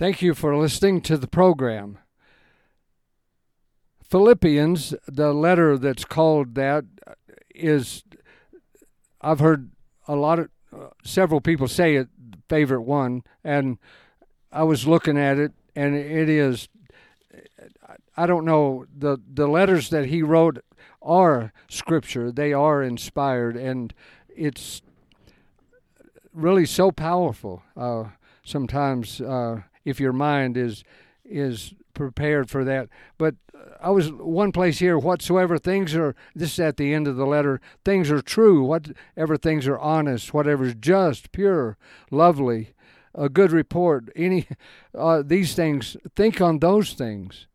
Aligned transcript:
Thank 0.00 0.22
you 0.22 0.32
for 0.32 0.56
listening 0.56 1.02
to 1.02 1.18
the 1.18 1.26
program. 1.26 1.98
Philippians, 4.02 4.94
the 5.06 5.34
letter 5.34 5.76
that's 5.76 6.06
called 6.06 6.54
that, 6.54 6.86
is, 7.54 8.02
I've 9.20 9.40
heard 9.40 9.72
a 10.08 10.16
lot 10.16 10.38
of, 10.38 10.48
uh, 10.74 10.86
several 11.04 11.42
people 11.42 11.68
say 11.68 11.96
it, 11.96 12.08
favorite 12.48 12.80
one, 12.80 13.24
and 13.44 13.76
I 14.50 14.62
was 14.62 14.86
looking 14.86 15.18
at 15.18 15.36
it, 15.36 15.52
and 15.76 15.94
it 15.94 16.30
is, 16.30 16.70
I 18.16 18.24
don't 18.24 18.46
know, 18.46 18.86
the, 18.96 19.18
the 19.30 19.48
letters 19.48 19.90
that 19.90 20.06
he 20.06 20.22
wrote 20.22 20.64
are 21.02 21.52
scripture, 21.68 22.32
they 22.32 22.54
are 22.54 22.82
inspired, 22.82 23.54
and 23.54 23.92
it's 24.34 24.80
really 26.32 26.64
so 26.64 26.90
powerful. 26.90 27.62
Uh, 27.76 28.04
sometimes, 28.42 29.20
uh, 29.20 29.60
if 29.84 30.00
your 30.00 30.12
mind 30.12 30.56
is 30.56 30.84
is 31.24 31.74
prepared 31.94 32.50
for 32.50 32.64
that. 32.64 32.88
But 33.18 33.36
I 33.80 33.90
was 33.90 34.10
one 34.12 34.52
place 34.52 34.78
here, 34.78 34.98
whatsoever 34.98 35.58
things 35.58 35.94
are, 35.94 36.14
this 36.34 36.54
is 36.54 36.60
at 36.60 36.76
the 36.76 36.92
end 36.92 37.06
of 37.06 37.16
the 37.16 37.26
letter, 37.26 37.60
things 37.84 38.10
are 38.10 38.22
true, 38.22 38.62
whatever 38.62 39.36
things 39.36 39.66
are 39.66 39.78
honest, 39.78 40.34
whatever 40.34 40.64
is 40.64 40.74
just, 40.74 41.32
pure, 41.32 41.76
lovely, 42.10 42.74
a 43.14 43.28
good 43.28 43.52
report, 43.52 44.10
any, 44.16 44.46
uh, 44.98 45.22
these 45.24 45.54
things, 45.54 45.96
think 46.16 46.40
on 46.40 46.58
those 46.58 46.94
things. 46.94 47.46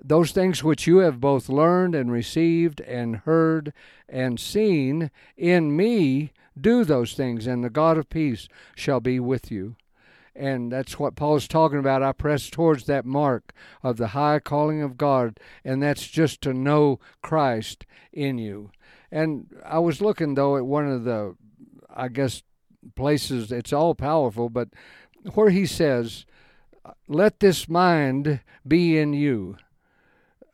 Those 0.00 0.30
things 0.30 0.62
which 0.62 0.86
you 0.86 0.98
have 0.98 1.20
both 1.20 1.48
learned 1.48 1.94
and 1.94 2.12
received 2.12 2.80
and 2.82 3.16
heard 3.16 3.72
and 4.08 4.38
seen 4.38 5.10
in 5.36 5.76
me, 5.76 6.32
do 6.58 6.84
those 6.84 7.14
things, 7.14 7.46
and 7.46 7.64
the 7.64 7.70
God 7.70 7.98
of 7.98 8.08
peace 8.08 8.48
shall 8.76 9.00
be 9.00 9.18
with 9.18 9.50
you. 9.50 9.76
And 10.38 10.70
that's 10.70 11.00
what 11.00 11.16
Paul's 11.16 11.48
talking 11.48 11.80
about. 11.80 12.02
I 12.02 12.12
press 12.12 12.48
towards 12.48 12.84
that 12.84 13.04
mark 13.04 13.52
of 13.82 13.96
the 13.96 14.08
high 14.08 14.38
calling 14.38 14.82
of 14.82 14.96
God, 14.96 15.40
and 15.64 15.82
that's 15.82 16.06
just 16.06 16.40
to 16.42 16.54
know 16.54 17.00
Christ 17.22 17.84
in 18.12 18.38
you. 18.38 18.70
And 19.10 19.52
I 19.66 19.80
was 19.80 20.00
looking, 20.00 20.34
though, 20.34 20.56
at 20.56 20.64
one 20.64 20.88
of 20.88 21.02
the, 21.02 21.34
I 21.92 22.06
guess, 22.06 22.44
places, 22.94 23.50
it's 23.50 23.72
all 23.72 23.96
powerful, 23.96 24.48
but 24.48 24.68
where 25.34 25.50
he 25.50 25.66
says, 25.66 26.24
Let 27.08 27.40
this 27.40 27.68
mind 27.68 28.40
be 28.66 28.96
in 28.96 29.14
you, 29.14 29.56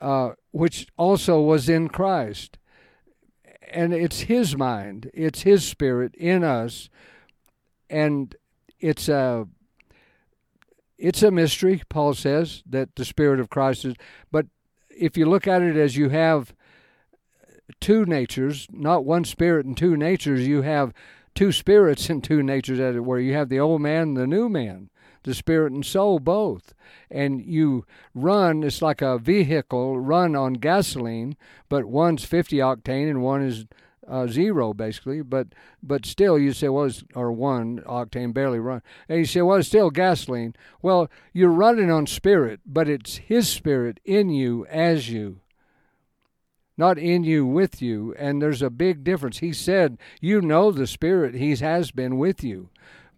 uh, 0.00 0.30
which 0.50 0.86
also 0.96 1.42
was 1.42 1.68
in 1.68 1.90
Christ. 1.90 2.56
And 3.70 3.92
it's 3.92 4.20
his 4.20 4.56
mind, 4.56 5.10
it's 5.12 5.42
his 5.42 5.62
spirit 5.62 6.14
in 6.14 6.42
us. 6.42 6.88
And 7.90 8.34
it's 8.80 9.08
a 9.08 9.46
it's 10.98 11.22
a 11.22 11.30
mystery, 11.30 11.82
Paul 11.88 12.14
says, 12.14 12.62
that 12.68 12.96
the 12.96 13.04
Spirit 13.04 13.40
of 13.40 13.50
Christ 13.50 13.84
is. 13.84 13.94
But 14.30 14.46
if 14.90 15.16
you 15.16 15.26
look 15.26 15.46
at 15.46 15.62
it 15.62 15.76
as 15.76 15.96
you 15.96 16.10
have 16.10 16.54
two 17.80 18.04
natures, 18.04 18.68
not 18.70 19.04
one 19.04 19.24
spirit 19.24 19.66
and 19.66 19.76
two 19.76 19.96
natures, 19.96 20.46
you 20.46 20.62
have 20.62 20.92
two 21.34 21.52
spirits 21.52 22.08
and 22.08 22.22
two 22.22 22.42
natures, 22.42 22.80
as 22.80 22.96
it 22.96 23.04
were. 23.04 23.18
You 23.18 23.34
have 23.34 23.48
the 23.48 23.60
old 23.60 23.80
man 23.80 24.02
and 24.02 24.16
the 24.16 24.26
new 24.26 24.48
man, 24.48 24.90
the 25.24 25.34
spirit 25.34 25.72
and 25.72 25.84
soul 25.84 26.18
both. 26.18 26.74
And 27.10 27.44
you 27.44 27.84
run, 28.14 28.62
it's 28.62 28.82
like 28.82 29.02
a 29.02 29.18
vehicle 29.18 29.98
run 29.98 30.36
on 30.36 30.54
gasoline, 30.54 31.36
but 31.68 31.86
one's 31.86 32.24
50 32.24 32.56
octane 32.58 33.10
and 33.10 33.22
one 33.22 33.42
is 33.42 33.66
uh, 34.08 34.26
zero 34.26 34.74
basically, 34.74 35.22
but 35.22 35.48
but 35.82 36.06
still 36.06 36.38
you 36.38 36.52
say 36.52 36.68
well 36.68 36.90
or 37.14 37.32
one 37.32 37.80
octane 37.80 38.32
barely 38.32 38.58
run, 38.58 38.82
and 39.08 39.18
you 39.18 39.24
say 39.24 39.42
well 39.42 39.58
it's 39.58 39.68
still 39.68 39.90
gasoline. 39.90 40.54
Well, 40.82 41.10
you're 41.32 41.50
running 41.50 41.90
on 41.90 42.06
spirit, 42.06 42.60
but 42.66 42.88
it's 42.88 43.16
His 43.16 43.48
spirit 43.48 44.00
in 44.04 44.30
you 44.30 44.66
as 44.66 45.08
you, 45.10 45.40
not 46.76 46.98
in 46.98 47.24
you 47.24 47.46
with 47.46 47.80
you, 47.82 48.14
and 48.18 48.40
there's 48.40 48.62
a 48.62 48.70
big 48.70 49.04
difference. 49.04 49.38
He 49.38 49.52
said 49.52 49.98
you 50.20 50.40
know 50.40 50.70
the 50.70 50.86
spirit 50.86 51.34
He 51.34 51.56
has 51.56 51.90
been 51.90 52.18
with 52.18 52.42
you. 52.42 52.70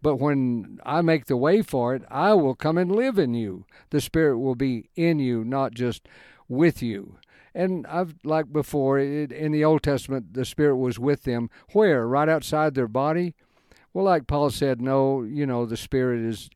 But 0.03 0.16
when 0.16 0.78
I 0.84 1.00
make 1.00 1.25
the 1.27 1.37
way 1.37 1.62
for 1.62 1.94
it, 1.94 2.05
I 2.09 2.32
will 2.34 2.55
come 2.55 2.78
and 2.78 2.94
live 2.94 3.19
in 3.19 3.34
you. 3.34 3.65
The 3.91 4.00
Spirit 4.00 4.38
will 4.38 4.55
be 4.55 4.88
in 4.94 5.19
you, 5.19 5.43
not 5.43 5.75
just 5.75 6.06
with 6.49 6.81
you. 6.82 7.19
And 7.56 7.87
I've 7.87 8.15
like 8.22 8.53
before 8.53 8.99
it, 8.99 9.33
in 9.33 9.50
the 9.50 9.65
Old 9.65 9.83
Testament, 9.83 10.34
the 10.34 10.44
Spirit 10.44 10.77
was 10.77 10.99
with 10.99 11.22
them. 11.25 11.49
Where? 11.72 12.06
Right 12.06 12.28
outside 12.28 12.75
their 12.75 12.87
body. 12.87 13.34
Well, 13.94 14.05
like 14.05 14.27
Paul 14.27 14.50
said, 14.50 14.83
no, 14.83 15.22
you 15.22 15.47
know, 15.47 15.65
the 15.65 15.78
Spirit 15.78 16.21
is 16.21 16.50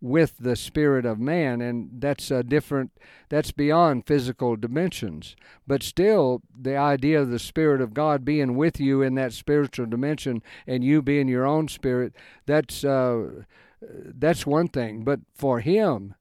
with 0.00 0.34
the 0.38 0.56
spirit 0.56 1.06
of 1.06 1.20
man 1.20 1.60
and 1.60 1.88
that's 2.00 2.32
a 2.32 2.42
different 2.42 2.90
that's 3.28 3.52
beyond 3.52 4.04
physical 4.04 4.56
dimensions 4.56 5.36
but 5.68 5.84
still 5.84 6.42
the 6.60 6.76
idea 6.76 7.20
of 7.20 7.30
the 7.30 7.38
spirit 7.38 7.80
of 7.80 7.94
god 7.94 8.24
being 8.24 8.56
with 8.56 8.80
you 8.80 9.02
in 9.02 9.14
that 9.14 9.32
spiritual 9.32 9.86
dimension 9.86 10.42
and 10.66 10.82
you 10.82 11.00
being 11.00 11.28
your 11.28 11.46
own 11.46 11.68
spirit 11.68 12.12
that's 12.44 12.84
uh, 12.84 13.44
that's 13.80 14.44
one 14.44 14.66
thing 14.66 15.04
but 15.04 15.20
for 15.32 15.60
him 15.60 16.14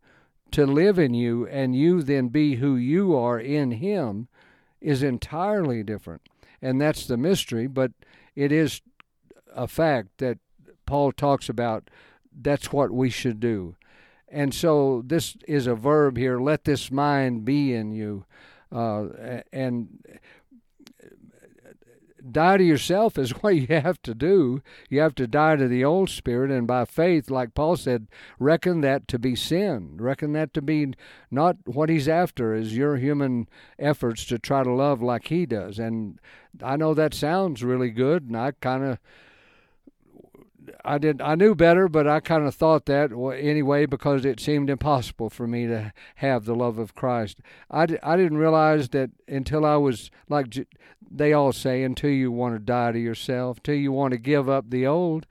to 0.52 0.66
live 0.66 1.00
in 1.00 1.14
you 1.14 1.48
and 1.48 1.76
you 1.76 2.02
then 2.02 2.28
be 2.28 2.56
who 2.56 2.76
you 2.76 3.16
are 3.16 3.40
in 3.40 3.72
Him 3.72 4.28
is 4.80 5.04
entirely 5.04 5.84
different. 5.84 6.22
And 6.62 6.80
that's 6.80 7.06
the 7.06 7.18
mystery, 7.18 7.68
but 7.68 7.92
it 8.36 8.52
is 8.52 8.82
a 9.56 9.68
fact 9.68 10.18
that 10.18 10.38
Paul 10.86 11.12
talks 11.12 11.50
about 11.50 11.90
that's 12.34 12.72
what 12.72 12.92
we 12.92 13.10
should 13.10 13.40
do. 13.40 13.76
And 14.28 14.54
so 14.54 15.04
this 15.06 15.36
is 15.48 15.68
a 15.68 15.76
verb 15.76 16.18
here 16.18 16.40
let 16.40 16.64
this 16.64 16.92
mind 16.92 17.44
be 17.44 17.74
in 17.74 17.92
you. 17.92 18.26
Uh, 18.72 19.42
and 19.52 20.06
die 22.30 22.58
to 22.58 22.64
yourself 22.64 23.18
is 23.18 23.32
what 23.42 23.56
you 23.56 23.68
have 23.68 24.02
to 24.04 24.14
do. 24.14 24.62
You 24.90 25.00
have 25.02 25.16
to 25.16 25.28
die 25.28 25.56
to 25.56 25.68
the 25.68 25.84
old 25.84 26.09
spirit, 26.09 26.52
and 26.52 26.68
by 26.68 26.86
faith, 26.86 27.30
like 27.30 27.54
Paul 27.54 27.78
said, 27.78 28.08
reckon 28.40 28.82
that 28.82 29.08
to 29.09 29.20
be 29.20 29.36
sin. 29.36 29.98
Reckon 29.98 30.34
that 30.34 30.54
to 30.54 30.62
be 30.62 30.94
not 31.30 31.58
what 31.66 31.90
he's 31.90 32.08
after 32.08 32.54
is 32.54 32.76
your 32.76 32.98
human 32.98 33.48
efforts 33.80 34.26
to 34.26 34.40
try 34.40 34.64
to 34.64 34.72
love 34.72 35.02
like 35.02 35.28
he 35.28 35.46
does. 35.46 35.80
And 35.80 36.20
I 36.64 36.76
know 36.76 36.94
that 36.94 37.14
sounds 37.14 37.64
really 37.64 37.90
good, 37.90 38.24
and 38.24 38.38
I 38.38 38.52
kind 38.59 38.84
of 38.84 39.00
I 40.86 40.98
did 40.98 41.22
I 41.22 41.36
knew 41.36 41.56
better, 41.56 41.88
but 41.88 42.08
I 42.08 42.20
kind 42.20 42.46
of 42.46 42.56
thought 42.56 42.86
that 42.86 43.12
anyway 43.12 43.86
because 43.86 44.26
it 44.26 44.40
seemed 44.40 44.70
impossible 44.70 45.30
for 45.30 45.48
me 45.48 45.68
to 45.68 45.94
have 46.16 46.46
the 46.46 46.56
love 46.56 46.78
of 46.78 46.96
Christ. 46.96 47.40
I, 47.70 47.88
I 48.03 48.16
didn't 48.16 48.38
realize 48.38 48.90
that 48.90 49.12
until 49.28 49.66
I 49.66 49.76
was 49.78 50.12
like 50.30 50.48
they 51.14 51.34
all 51.34 51.52
say, 51.52 51.84
until 51.84 52.10
you 52.10 52.32
want 52.32 52.56
to 52.56 52.60
die 52.60 52.92
to 52.92 53.00
yourself, 53.00 53.58
until 53.58 53.76
you 53.76 53.92
want 53.92 54.12
to 54.12 54.18
give 54.18 54.50
up 54.50 54.70
the 54.70 54.88
old, 54.88 55.26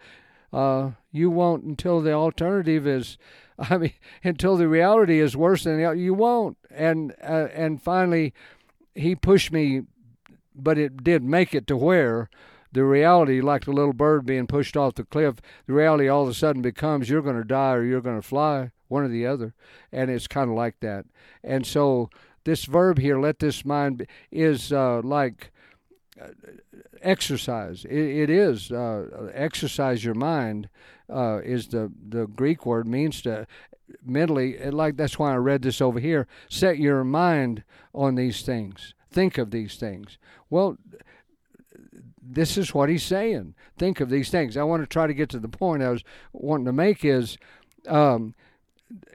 uh, 0.53 0.91
you 1.13 1.31
won't 1.31 1.65
until 1.65 2.01
the 2.01 2.13
alternative 2.13 2.87
is. 2.87 3.19
I 3.59 3.77
mean, 3.77 3.93
until 4.25 4.57
the 4.57 4.69
reality 4.69 5.21
is 5.21 5.37
worse 5.37 5.65
than 5.65 5.83
the, 5.83 5.93
you 5.93 6.15
won't. 6.15 6.57
And 6.71 7.15
uh, 7.23 7.49
and 7.53 7.83
finally, 7.83 8.33
he 8.95 9.15
pushed 9.15 9.53
me, 9.53 9.83
but 10.55 10.79
it 10.79 11.05
did 11.05 11.23
make 11.23 11.55
it 11.55 11.67
to 11.69 11.77
where 11.77 12.31
the 12.73 12.85
reality, 12.85 13.41
like 13.41 13.65
the 13.65 13.73
little 13.73 13.93
bird 13.93 14.25
being 14.25 14.47
pushed 14.47 14.77
off 14.77 14.95
the 14.95 15.05
cliff, 15.05 15.37
the 15.67 15.73
reality 15.73 16.09
all 16.09 16.23
of 16.23 16.29
a 16.29 16.35
sudden 16.35 16.63
becomes 16.63 17.11
you're 17.11 17.23
going 17.23 17.37
to 17.37 17.45
die 17.45 17.75
or 17.75 17.85
you're 17.85 18.01
going 18.01 18.21
to 18.21 18.27
fly, 18.27 18.71
one 18.89 19.03
or 19.03 19.09
the 19.09 19.27
other. 19.27 19.55
And 19.93 20.11
it's 20.11 20.29
kind 20.29 20.51
of 20.51 20.57
like 20.57 20.79
that. 20.81 21.05
And 21.43 21.67
so 21.67 22.11
this 22.45 22.65
verb 22.65 22.99
here, 22.99 23.19
let 23.19 23.41
this 23.41 23.65
mind, 23.65 23.99
be, 23.99 24.07
is 24.31 24.73
uh, 24.73 25.01
like 25.03 25.51
exercise. 27.03 27.85
It, 27.85 27.99
it 27.99 28.31
is 28.31 28.71
uh, 28.71 29.31
exercise 29.35 30.05
your 30.05 30.15
mind. 30.15 30.69
Uh, 31.09 31.41
is 31.45 31.69
the 31.69 31.91
the 32.09 32.27
Greek 32.27 32.65
word 32.65 32.87
means 32.87 33.21
to 33.22 33.47
mentally 34.05 34.57
like 34.71 34.97
that's 34.97 35.19
why 35.19 35.33
I 35.33 35.37
read 35.37 35.63
this 35.63 35.81
over 35.81 35.99
here. 35.99 36.27
Set 36.49 36.78
your 36.78 37.03
mind 37.05 37.65
on 37.95 38.15
these 38.15 38.43
things. 38.43 38.95
Think 39.11 39.39
of 39.39 39.51
these 39.51 39.77
things. 39.77 40.19
Well, 40.49 40.78
this 42.23 42.57
is 42.57 42.75
what 42.75 42.89
he's 42.89 43.03
saying. 43.03 43.55
Think 43.77 44.01
of 44.01 44.09
these 44.09 44.31
things. 44.31 44.57
I 44.57 44.63
want 44.63 44.83
to 44.83 44.87
try 44.87 45.07
to 45.07 45.15
get 45.15 45.28
to 45.31 45.41
the 45.41 45.49
point 45.49 45.83
I 45.83 45.91
was 45.91 46.05
wanting 46.33 46.66
to 46.66 46.73
make 46.73 47.05
is 47.05 47.39
um, 47.89 48.34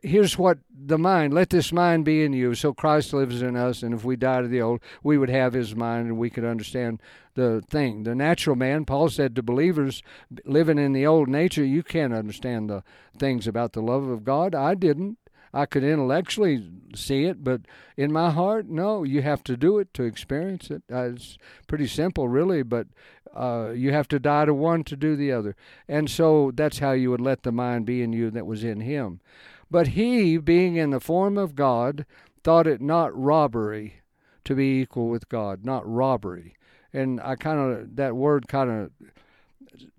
here's 0.04 0.38
what 0.38 0.60
the 0.70 0.98
mind 0.98 1.34
let 1.34 1.50
this 1.50 1.72
mind 1.72 2.06
be 2.06 2.24
in 2.24 2.34
you 2.34 2.54
so 2.54 2.74
christ 2.74 3.14
lives 3.14 3.42
in 3.42 3.56
us 3.56 3.84
and 3.84 3.94
if 3.94 4.04
we 4.04 4.16
die 4.16 4.42
to 4.42 4.48
the 4.48 4.62
old 4.62 4.80
we 5.04 5.18
would 5.18 5.30
have 5.30 5.54
his 5.54 5.76
mind 5.76 6.08
and 6.08 6.18
we 6.18 6.30
could 6.30 6.46
understand 6.46 7.02
the 7.34 7.62
thing 7.70 8.04
the 8.04 8.16
natural 8.16 8.56
man 8.56 8.86
paul 8.86 9.10
said 9.10 9.36
to 9.36 9.44
believers 9.44 10.04
living 10.46 10.78
in 10.78 10.94
the 10.94 11.06
old 11.06 11.28
nature 11.28 11.66
you 11.66 11.84
can't 11.84 12.14
understand 12.14 12.70
the 12.70 12.84
things 13.18 13.48
about 13.48 13.74
the 13.74 13.82
love 13.82 14.08
of 14.08 14.24
god 14.24 14.54
i 14.54 14.74
didn't 14.74 15.18
I 15.56 15.66
could 15.66 15.86
intellectually 15.86 16.70
see 16.94 17.24
it, 17.24 17.42
but 17.42 17.62
in 17.96 18.12
my 18.12 18.30
heart, 18.30 18.68
no. 18.68 19.04
You 19.04 19.22
have 19.22 19.42
to 19.46 19.56
do 19.56 19.80
it 19.80 19.94
to 19.94 20.04
experience 20.04 20.70
it. 20.70 20.84
Uh, 20.92 21.12
it's 21.14 21.38
pretty 21.66 21.88
simple, 21.88 22.28
really, 22.28 22.62
but 22.62 22.88
uh, 23.34 23.72
you 23.74 23.94
have 23.94 24.10
to 24.10 24.20
die 24.20 24.46
to 24.46 24.54
one 24.54 24.84
to 24.84 24.98
do 24.98 25.16
the 25.16 25.32
other. 25.32 25.56
And 25.88 26.10
so 26.10 26.52
that's 26.54 26.80
how 26.80 26.92
you 26.92 27.10
would 27.10 27.22
let 27.22 27.44
the 27.44 27.54
mind 27.54 27.86
be 27.86 28.02
in 28.02 28.12
you 28.12 28.32
that 28.32 28.46
was 28.46 28.66
in 28.66 28.82
him. 28.82 29.22
But 29.70 29.90
he, 29.90 30.38
being 30.38 30.76
in 30.76 30.92
the 30.92 31.00
form 31.00 31.38
of 31.38 31.56
God, 31.56 32.06
thought 32.44 32.68
it 32.68 32.82
not 32.82 33.16
robbery 33.18 34.02
to 34.44 34.56
be 34.56 34.82
equal 34.82 35.10
with 35.10 35.28
God, 35.28 35.66
not 35.66 35.88
robbery. 35.88 36.56
And 36.94 37.20
I 37.20 37.36
kind 37.36 37.60
of, 37.60 37.96
that 37.96 38.16
word 38.16 38.48
kind 38.48 38.70
of 38.70 38.92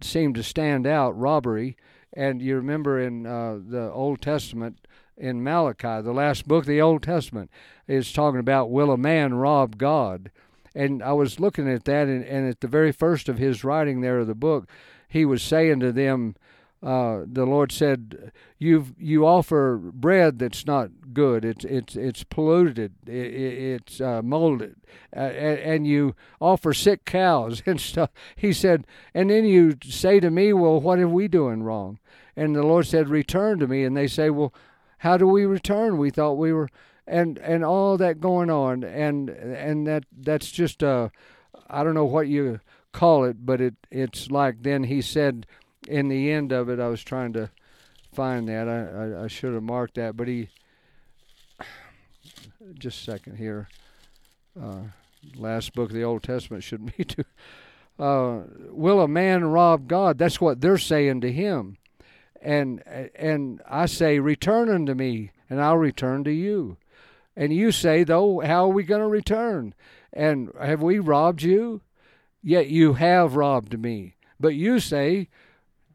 seemed 0.00 0.36
to 0.36 0.42
stand 0.42 0.86
out, 0.86 1.18
robbery. 1.18 1.76
And 2.12 2.40
you 2.40 2.56
remember 2.56 2.98
in 3.00 3.26
uh, 3.26 3.58
the 3.68 3.90
Old 3.92 4.22
Testament, 4.22 4.86
in 5.16 5.42
Malachi, 5.42 6.02
the 6.02 6.12
last 6.12 6.46
book 6.46 6.64
of 6.64 6.68
the 6.68 6.80
Old 6.80 7.02
Testament, 7.02 7.50
is 7.86 8.12
talking 8.12 8.40
about 8.40 8.70
will 8.70 8.90
a 8.90 8.96
man 8.96 9.34
rob 9.34 9.76
God? 9.78 10.30
And 10.74 11.02
I 11.02 11.12
was 11.12 11.40
looking 11.40 11.68
at 11.68 11.84
that, 11.84 12.06
and, 12.06 12.24
and 12.24 12.48
at 12.48 12.60
the 12.60 12.68
very 12.68 12.92
first 12.92 13.28
of 13.28 13.38
his 13.38 13.64
writing 13.64 14.00
there 14.00 14.20
of 14.20 14.26
the 14.26 14.34
book, 14.34 14.68
he 15.08 15.24
was 15.24 15.42
saying 15.42 15.80
to 15.80 15.92
them, 15.92 16.36
uh, 16.82 17.22
the 17.26 17.46
Lord 17.46 17.72
said, 17.72 18.32
"You 18.58 18.86
you 18.98 19.26
offer 19.26 19.76
bread 19.76 20.38
that's 20.38 20.66
not 20.66 20.90
good. 21.12 21.44
It's 21.44 21.64
it's 21.64 21.96
it's 21.96 22.22
polluted. 22.22 22.94
It, 23.06 23.10
it's 23.12 24.00
uh, 24.00 24.20
molded, 24.22 24.76
uh, 25.14 25.20
and, 25.20 25.58
and, 25.58 25.86
you 25.86 26.14
offer 26.40 26.74
sick 26.74 27.04
cows 27.06 27.62
and 27.66 27.80
stuff." 27.80 28.10
He 28.36 28.52
said, 28.52 28.86
and 29.14 29.30
then 29.30 29.46
you 29.46 29.78
say 29.84 30.20
to 30.20 30.30
me, 30.30 30.52
"Well, 30.52 30.80
what 30.80 30.98
are 30.98 31.08
we 31.08 31.28
doing 31.28 31.62
wrong?" 31.62 31.98
And 32.36 32.54
the 32.54 32.62
Lord 32.62 32.86
said, 32.86 33.08
"Return 33.08 33.58
to 33.60 33.66
me." 33.66 33.82
And 33.82 33.96
they 33.96 34.06
say, 34.06 34.28
"Well, 34.28 34.52
how 34.98 35.16
do 35.16 35.26
we 35.26 35.46
return? 35.46 35.96
We 35.96 36.10
thought 36.10 36.34
we 36.34 36.52
were." 36.52 36.68
And 37.06 37.38
and 37.38 37.64
all 37.64 37.96
that 37.96 38.20
going 38.20 38.50
on, 38.50 38.84
and 38.84 39.30
and 39.30 39.86
that 39.86 40.04
that's 40.12 40.50
just 40.50 40.82
uh, 40.82 41.08
I 41.70 41.82
don't 41.82 41.94
know 41.94 42.04
what 42.04 42.28
you 42.28 42.60
call 42.92 43.24
it, 43.24 43.46
but 43.46 43.60
it 43.60 43.74
it's 43.90 44.30
like 44.30 44.62
then 44.62 44.84
he 44.84 45.00
said 45.00 45.46
in 45.88 46.08
the 46.08 46.30
end 46.30 46.52
of 46.52 46.68
it, 46.68 46.80
I 46.80 46.88
was 46.88 47.02
trying 47.02 47.32
to 47.34 47.50
find 48.14 48.48
that. 48.48 48.68
I, 48.68 49.20
I, 49.20 49.24
I 49.24 49.26
should 49.28 49.54
have 49.54 49.62
marked 49.62 49.94
that, 49.94 50.16
but 50.16 50.28
he. 50.28 50.48
Just 52.78 53.00
a 53.00 53.10
second 53.12 53.36
here. 53.36 53.68
Uh, 54.60 54.80
last 55.36 55.74
book 55.74 55.90
of 55.90 55.94
the 55.94 56.04
Old 56.04 56.22
Testament 56.22 56.62
should 56.64 56.96
be 56.96 57.04
to. 57.04 57.24
Uh, 57.98 58.42
will 58.70 59.00
a 59.00 59.08
man 59.08 59.44
rob 59.44 59.88
God? 59.88 60.18
That's 60.18 60.40
what 60.40 60.60
they're 60.60 60.78
saying 60.78 61.22
to 61.22 61.32
him, 61.32 61.78
and 62.42 62.82
and 63.14 63.62
I 63.66 63.86
say, 63.86 64.18
return 64.18 64.68
unto 64.68 64.92
me, 64.94 65.30
and 65.48 65.62
I'll 65.62 65.78
return 65.78 66.24
to 66.24 66.32
you. 66.32 66.76
And 67.36 67.52
you 67.52 67.70
say, 67.70 68.02
though, 68.02 68.40
how 68.40 68.64
are 68.64 68.72
we 68.72 68.82
going 68.82 69.02
to 69.02 69.06
return? 69.06 69.74
And 70.12 70.50
have 70.60 70.82
we 70.82 70.98
robbed 70.98 71.42
you? 71.42 71.82
Yet 72.42 72.68
you 72.68 72.94
have 72.94 73.36
robbed 73.36 73.78
me. 73.78 74.14
But 74.40 74.54
you 74.54 74.80
say, 74.80 75.28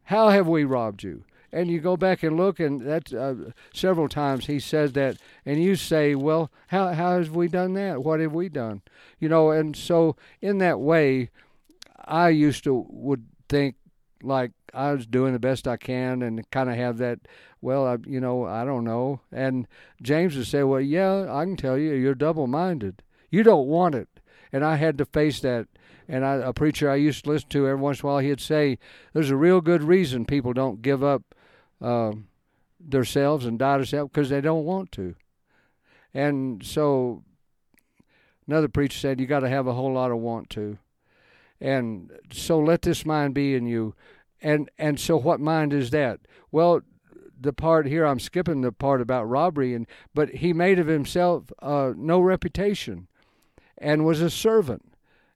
how 0.03 0.29
have 0.29 0.47
we 0.47 0.63
robbed 0.63 1.03
you? 1.03 1.23
And 1.53 1.69
you 1.69 1.81
go 1.81 1.97
back 1.97 2.23
and 2.23 2.37
look, 2.37 2.61
and 2.61 2.79
that's 2.79 3.13
uh, 3.13 3.51
several 3.73 4.07
times 4.07 4.45
he 4.45 4.57
says 4.59 4.93
that, 4.93 5.17
and 5.45 5.61
you 5.61 5.75
say, 5.75 6.15
well, 6.15 6.49
how 6.67 6.93
how 6.93 7.17
have 7.17 7.35
we 7.35 7.49
done 7.49 7.73
that? 7.73 8.03
What 8.03 8.21
have 8.21 8.33
we 8.33 8.47
done? 8.47 8.81
You 9.19 9.27
know, 9.27 9.51
and 9.51 9.75
so 9.75 10.15
in 10.39 10.59
that 10.59 10.79
way, 10.79 11.29
I 12.05 12.29
used 12.29 12.63
to 12.63 12.85
would 12.89 13.25
think 13.49 13.75
like 14.23 14.51
I 14.73 14.93
was 14.93 15.05
doing 15.05 15.33
the 15.33 15.39
best 15.39 15.67
I 15.67 15.75
can, 15.75 16.21
and 16.21 16.49
kind 16.51 16.69
of 16.69 16.77
have 16.77 16.99
that. 16.99 17.19
Well, 17.59 17.85
I, 17.85 17.97
you 18.07 18.21
know, 18.21 18.45
I 18.45 18.63
don't 18.63 18.85
know. 18.85 19.19
And 19.31 19.67
James 20.01 20.37
would 20.37 20.47
say, 20.47 20.63
well, 20.63 20.81
yeah, 20.81 21.27
I 21.29 21.43
can 21.43 21.57
tell 21.57 21.77
you, 21.77 21.93
you're 21.93 22.15
double-minded. 22.15 23.03
You 23.29 23.43
don't 23.43 23.67
want 23.67 23.93
it, 23.95 24.07
and 24.53 24.63
I 24.63 24.77
had 24.77 24.97
to 24.99 25.05
face 25.05 25.41
that 25.41 25.67
and 26.11 26.25
I, 26.25 26.33
a 26.35 26.51
preacher 26.51 26.89
I 26.89 26.95
used 26.95 27.23
to 27.23 27.29
listen 27.29 27.47
to 27.51 27.67
every 27.67 27.81
once 27.81 28.01
in 28.01 28.05
a 28.05 28.11
while, 28.11 28.19
he'd 28.19 28.41
say, 28.41 28.77
"There's 29.13 29.29
a 29.29 29.37
real 29.37 29.61
good 29.61 29.81
reason 29.81 30.25
people 30.25 30.51
don't 30.51 30.81
give 30.81 31.01
up 31.01 31.33
uh, 31.81 32.11
themselves 32.81 33.45
and 33.45 33.57
die 33.57 33.75
to 33.75 33.79
themselves 33.79 34.11
because 34.11 34.29
they 34.29 34.41
don't 34.41 34.65
want 34.65 34.91
to." 34.91 35.15
And 36.13 36.65
so, 36.65 37.23
another 38.45 38.67
preacher 38.67 38.99
said, 38.99 39.21
"You 39.21 39.25
got 39.25 39.39
to 39.39 39.49
have 39.49 39.67
a 39.67 39.73
whole 39.73 39.93
lot 39.93 40.11
of 40.11 40.17
want 40.17 40.49
to." 40.51 40.77
And 41.61 42.11
so, 42.29 42.59
let 42.59 42.81
this 42.81 43.05
mind 43.05 43.33
be 43.33 43.55
in 43.55 43.65
you. 43.65 43.95
And 44.41 44.69
and 44.77 44.99
so, 44.99 45.15
what 45.15 45.39
mind 45.39 45.71
is 45.71 45.91
that? 45.91 46.19
Well, 46.51 46.81
the 47.39 47.53
part 47.53 47.87
here 47.87 48.05
I'm 48.05 48.19
skipping 48.19 48.59
the 48.59 48.73
part 48.73 48.99
about 48.99 49.29
robbery, 49.29 49.73
and 49.73 49.87
but 50.13 50.29
he 50.29 50.51
made 50.51 50.77
of 50.77 50.87
himself 50.87 51.53
uh, 51.61 51.93
no 51.95 52.19
reputation, 52.19 53.07
and 53.77 54.05
was 54.05 54.19
a 54.19 54.29
servant 54.29 54.90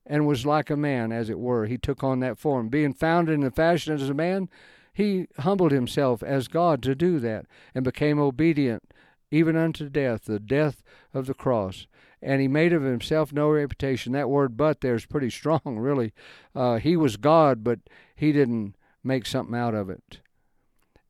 and 0.06 0.28
was 0.28 0.46
like 0.46 0.70
a 0.70 0.78
man, 0.78 1.12
as 1.12 1.30
it 1.30 1.40
were. 1.40 1.66
He 1.66 1.78
took 1.78 2.04
on 2.04 2.20
that 2.20 2.38
form. 2.38 2.70
Being 2.70 2.94
found 2.94 3.30
in 3.30 3.42
the 3.42 3.52
fashion 3.52 3.94
as 3.94 4.10
a 4.10 4.14
man, 4.14 4.50
he 4.94 5.28
humbled 5.40 5.72
himself 5.72 6.24
as 6.24 6.48
God 6.48 6.82
to 6.84 6.96
do 6.96 7.20
that, 7.20 7.46
and 7.74 7.84
became 7.84 8.20
obedient 8.20 8.84
even 9.32 9.56
unto 9.56 9.90
death, 9.90 10.26
the 10.26 10.40
death 10.40 10.84
of 11.14 11.26
the 11.26 11.34
cross. 11.34 11.88
And 12.22 12.42
he 12.42 12.48
made 12.48 12.74
of 12.74 12.84
himself 12.84 13.34
no 13.34 13.50
reputation. 13.50 14.14
That 14.14 14.30
word 14.30 14.56
but 14.56 14.82
there 14.82 14.96
is 14.96 15.06
pretty 15.06 15.30
strong, 15.32 15.62
really. 15.66 16.14
Uh, 16.54 16.78
he 16.78 16.96
was 16.96 17.18
God, 17.18 17.64
but 17.64 17.80
he 18.16 18.32
didn't 18.32 18.76
make 19.04 19.26
something 19.26 19.56
out 19.56 19.76
of 19.76 19.90
it. 19.90 20.20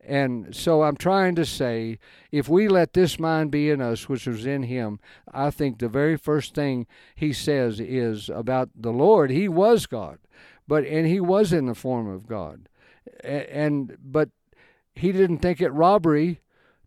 And 0.08 0.56
so 0.56 0.84
I'm 0.84 0.98
trying 0.98 1.34
to 1.36 1.46
say, 1.46 1.98
if 2.32 2.48
we 2.48 2.68
let 2.68 2.94
this 2.94 3.20
mind 3.20 3.50
be 3.50 3.72
in 3.72 3.82
us, 3.82 4.08
which 4.08 4.28
was 4.28 4.46
in 4.46 4.64
him, 4.64 5.00
I 5.34 5.50
think 5.50 5.80
the 5.80 5.90
very 5.90 6.16
first 6.16 6.54
thing 6.54 6.86
he 7.16 7.34
says 7.34 7.80
is 7.80 8.30
about 8.30 8.70
the 8.76 8.94
Lord. 8.94 9.32
He 9.32 9.48
was 9.48 9.88
God, 9.88 10.20
but 10.68 10.86
and 10.86 11.08
he 11.08 11.20
was 11.20 11.52
in 11.52 11.66
the 11.66 11.74
form 11.74 12.08
of 12.08 12.28
God, 12.28 12.70
and 13.24 13.98
but 14.00 14.30
he 14.94 15.12
didn't 15.12 15.40
think 15.40 15.60
it 15.60 15.70
robbery 15.70 16.40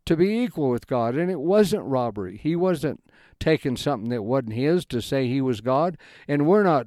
to 0.06 0.17
be 0.17 0.43
equal 0.43 0.71
with 0.71 0.87
God, 0.87 1.17
and 1.17 1.31
it 1.31 1.41
wasn't 1.41 1.85
robbery. 1.85 2.37
He 2.37 2.55
wasn't 2.55 3.03
taking 3.41 3.76
something 3.76 4.11
that 4.11 4.23
wasn't 4.23 4.55
his 4.55 4.85
to 4.87 5.03
say 5.03 5.26
he 5.26 5.41
was 5.41 5.61
God, 5.61 5.99
and 6.29 6.47
we're 6.47 6.62
not 6.62 6.87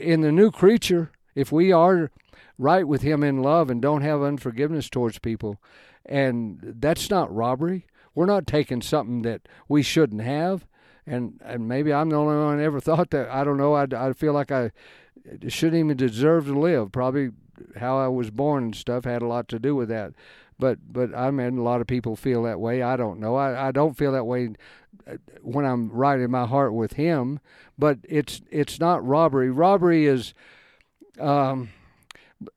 in 0.00 0.20
the 0.20 0.32
new 0.32 0.50
creature. 0.50 1.10
If 1.34 1.50
we 1.50 1.72
are 1.72 2.10
right 2.58 2.86
with 2.86 3.02
Him 3.02 3.22
in 3.22 3.42
love 3.42 3.70
and 3.70 3.80
don't 3.80 4.02
have 4.02 4.22
unforgiveness 4.22 4.90
towards 4.90 5.18
people. 5.18 5.58
And 6.04 6.74
that's 6.78 7.10
not 7.10 7.34
robbery. 7.34 7.86
We're 8.14 8.26
not 8.26 8.46
taking 8.46 8.82
something 8.82 9.22
that 9.22 9.42
we 9.68 9.82
shouldn't 9.82 10.22
have. 10.22 10.66
And, 11.06 11.40
and 11.44 11.68
maybe 11.68 11.92
I'm 11.92 12.10
the 12.10 12.16
only 12.16 12.36
one 12.36 12.60
ever 12.60 12.80
thought 12.80 13.10
that. 13.10 13.28
I 13.30 13.44
don't 13.44 13.56
know. 13.56 13.74
I, 13.74 13.86
I 13.94 14.12
feel 14.12 14.32
like 14.32 14.50
I 14.50 14.72
shouldn't 15.46 15.78
even 15.78 15.96
deserve 15.96 16.46
to 16.46 16.58
live. 16.58 16.92
Probably 16.92 17.30
how 17.76 17.98
I 17.98 18.08
was 18.08 18.30
born 18.30 18.64
and 18.64 18.76
stuff 18.76 19.04
had 19.04 19.22
a 19.22 19.26
lot 19.26 19.48
to 19.48 19.58
do 19.58 19.74
with 19.74 19.88
that. 19.88 20.12
But 20.58 20.78
but 20.92 21.14
I 21.14 21.30
mean, 21.30 21.58
a 21.58 21.62
lot 21.62 21.80
of 21.80 21.86
people 21.86 22.16
feel 22.16 22.42
that 22.42 22.58
way. 22.58 22.82
I 22.82 22.96
don't 22.96 23.20
know. 23.20 23.36
I, 23.36 23.68
I 23.68 23.72
don't 23.72 23.96
feel 23.96 24.12
that 24.12 24.24
way 24.24 24.50
uh, 25.06 25.16
when 25.42 25.64
I'm 25.64 25.90
right 25.90 26.18
in 26.18 26.30
my 26.30 26.46
heart 26.46 26.74
with 26.74 26.94
Him. 26.94 27.38
But 27.78 27.98
it's 28.02 28.40
it's 28.50 28.80
not 28.80 29.06
robbery. 29.06 29.50
Robbery 29.50 30.06
is 30.06 30.34
um, 31.20 31.68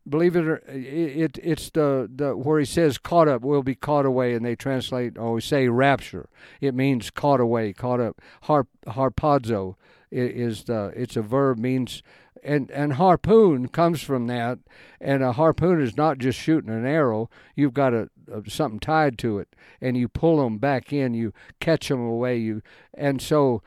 believe 0.07 0.35
it 0.35 0.47
or 0.47 0.61
it, 0.67 1.39
it's 1.41 1.69
the, 1.71 2.09
the 2.13 2.35
where 2.35 2.59
he 2.59 2.65
says 2.65 2.97
caught 2.97 3.27
up 3.27 3.41
will 3.41 3.63
be 3.63 3.75
caught 3.75 4.05
away 4.05 4.33
and 4.33 4.45
they 4.45 4.55
translate 4.55 5.13
oh, 5.17 5.33
or 5.33 5.41
say 5.41 5.67
rapture. 5.67 6.29
It 6.59 6.75
means 6.75 7.09
caught 7.09 7.39
away 7.39 7.73
caught 7.73 7.99
up. 7.99 8.21
Harp 8.43 8.67
harpazo 8.87 9.75
is 10.11 10.65
the 10.65 10.93
it's 10.95 11.15
a 11.15 11.21
verb 11.21 11.57
means 11.57 12.03
and 12.43 12.69
and 12.71 12.93
harpoon 12.93 13.67
comes 13.67 14.01
from 14.01 14.27
that 14.27 14.59
and 14.99 15.23
a 15.23 15.33
harpoon 15.33 15.81
is 15.81 15.97
not 15.97 16.17
just 16.17 16.37
shooting 16.37 16.69
an 16.69 16.85
arrow. 16.85 17.29
You've 17.55 17.73
got 17.73 17.93
a, 17.93 18.09
a 18.31 18.49
something 18.49 18.79
tied 18.79 19.17
to 19.19 19.39
it 19.39 19.55
and 19.79 19.97
you 19.97 20.07
pull 20.07 20.43
them 20.43 20.57
back 20.57 20.93
in 20.93 21.13
you 21.13 21.33
catch 21.59 21.87
them 21.87 22.01
away 22.01 22.37
you 22.37 22.61
and 22.93 23.21
so 23.21 23.63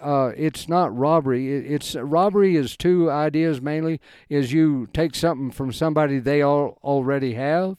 uh, 0.00 0.32
it's 0.36 0.68
not 0.68 0.96
robbery. 0.96 1.52
It's 1.52 1.94
robbery 1.94 2.56
is 2.56 2.76
two 2.76 3.10
ideas 3.10 3.60
mainly: 3.60 4.00
is 4.28 4.52
you 4.52 4.88
take 4.92 5.14
something 5.14 5.50
from 5.50 5.72
somebody 5.72 6.18
they 6.18 6.42
all 6.42 6.78
already 6.82 7.34
have, 7.34 7.78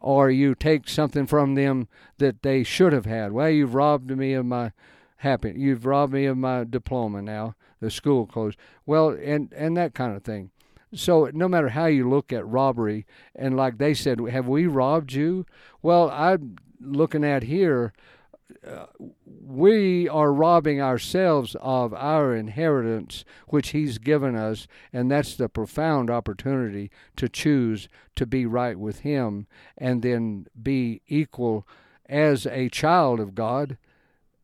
or 0.00 0.30
you 0.30 0.54
take 0.54 0.88
something 0.88 1.26
from 1.26 1.54
them 1.54 1.88
that 2.18 2.42
they 2.42 2.62
should 2.62 2.92
have 2.92 3.06
had. 3.06 3.32
Well, 3.32 3.50
you've 3.50 3.74
robbed 3.74 4.10
me 4.16 4.32
of 4.32 4.46
my 4.46 4.72
happy. 5.18 5.54
You've 5.56 5.86
robbed 5.86 6.12
me 6.12 6.26
of 6.26 6.36
my 6.36 6.64
diploma. 6.64 7.22
Now 7.22 7.54
the 7.80 7.90
school 7.90 8.26
closed. 8.26 8.58
Well, 8.86 9.10
and 9.10 9.52
and 9.52 9.76
that 9.76 9.94
kind 9.94 10.14
of 10.14 10.22
thing. 10.22 10.50
So 10.94 11.30
no 11.34 11.48
matter 11.48 11.70
how 11.70 11.86
you 11.86 12.08
look 12.08 12.32
at 12.32 12.46
robbery, 12.46 13.06
and 13.34 13.56
like 13.56 13.78
they 13.78 13.92
said, 13.92 14.20
have 14.20 14.48
we 14.48 14.66
robbed 14.66 15.12
you? 15.12 15.44
Well, 15.82 16.10
I'm 16.10 16.56
looking 16.80 17.24
at 17.24 17.42
here 17.42 17.92
Uh, 18.66 18.86
we 19.44 20.08
are 20.08 20.32
robbing 20.32 20.80
ourselves 20.80 21.54
of 21.60 21.92
our 21.92 22.34
inheritance 22.34 23.24
which 23.48 23.70
he's 23.70 23.98
given 23.98 24.34
us 24.34 24.66
and 24.92 25.10
that's 25.10 25.36
the 25.36 25.48
profound 25.50 26.08
opportunity 26.08 26.90
to 27.14 27.28
choose 27.28 27.88
to 28.16 28.24
be 28.24 28.46
right 28.46 28.78
with 28.78 29.00
him 29.00 29.46
and 29.76 30.02
then 30.02 30.46
be 30.62 31.02
equal 31.08 31.66
as 32.08 32.46
a 32.46 32.70
child 32.70 33.20
of 33.20 33.34
God 33.34 33.76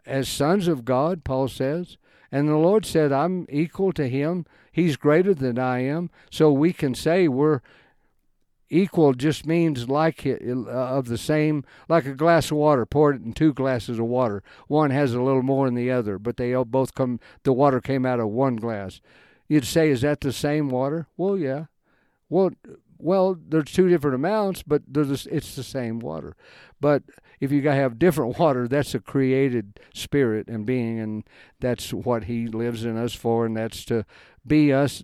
as 0.07 0.29
sons 0.29 0.69
of 0.69 0.85
God 0.85 1.25
Paul 1.25 1.49
says. 1.49 1.97
And 2.31 2.49
the 2.49 2.57
Lord 2.57 2.85
said 2.85 3.13
I'm 3.13 3.47
equal 3.49 3.93
to 3.93 4.09
him. 4.09 4.45
He's 4.73 4.97
greater 4.97 5.35
than 5.35 5.59
I 5.59 5.81
am. 5.81 6.11
So 6.31 6.51
we 6.51 6.73
can 6.73 6.95
say 6.95 7.29
we're 7.29 7.61
equal 8.71 9.15
just 9.15 9.47
means 9.47 9.89
like 9.89 10.25
it 10.27 10.43
uh, 10.43 10.71
of 10.71 11.07
the 11.07 11.19
same 11.19 11.65
like 11.89 12.07
a 12.07 12.15
glass 12.15 12.51
of 12.51 12.57
water. 12.57 12.87
Poured 12.87 13.25
in 13.25 13.33
two 13.33 13.53
glasses 13.53 13.99
of 13.99 14.07
water. 14.07 14.43
One 14.69 14.91
has 14.91 15.15
a 15.15 15.23
little 15.23 15.43
more 15.43 15.67
than 15.67 15.75
the 15.75 15.91
other 15.91 16.19
but 16.19 16.37
they 16.37 16.55
both 16.65 16.95
come 16.95 17.21
the 17.43 17.53
water 17.53 17.81
came 17.81 18.07
out 18.07 18.21
of 18.21 18.29
one 18.29 18.57
glass. 18.57 19.01
You'd 19.49 19.67
say 19.67 19.91
is 19.91 20.01
that 20.01 20.21
the 20.21 20.33
same 20.33 20.69
water? 20.69 21.07
Well 21.17 21.39
yeah. 21.39 21.67
Well 22.29 22.51
well 22.99 23.37
there's 23.49 23.73
two 23.73 23.89
different 23.89 24.15
amounts 24.15 24.63
but 24.63 24.83
it's 24.95 25.55
the 25.55 25.63
same 25.63 25.99
water. 25.99 26.37
But 26.81 27.03
if 27.41 27.53
you 27.53 27.63
have 27.63 27.99
different 27.99 28.39
water 28.39 28.67
that's 28.67 28.95
a 28.95 29.01
created 29.01 29.81
spirit 29.93 30.49
and 30.49 30.65
being 30.65 30.99
and 31.01 31.25
that's 31.61 31.93
what 31.93 32.25
he 32.25 32.47
lives 32.47 32.85
in 32.85 32.97
us 32.97 33.15
for 33.15 33.47
and 33.47 33.57
that's 33.57 33.85
to 33.87 34.05
be 34.47 34.73
us 34.73 35.03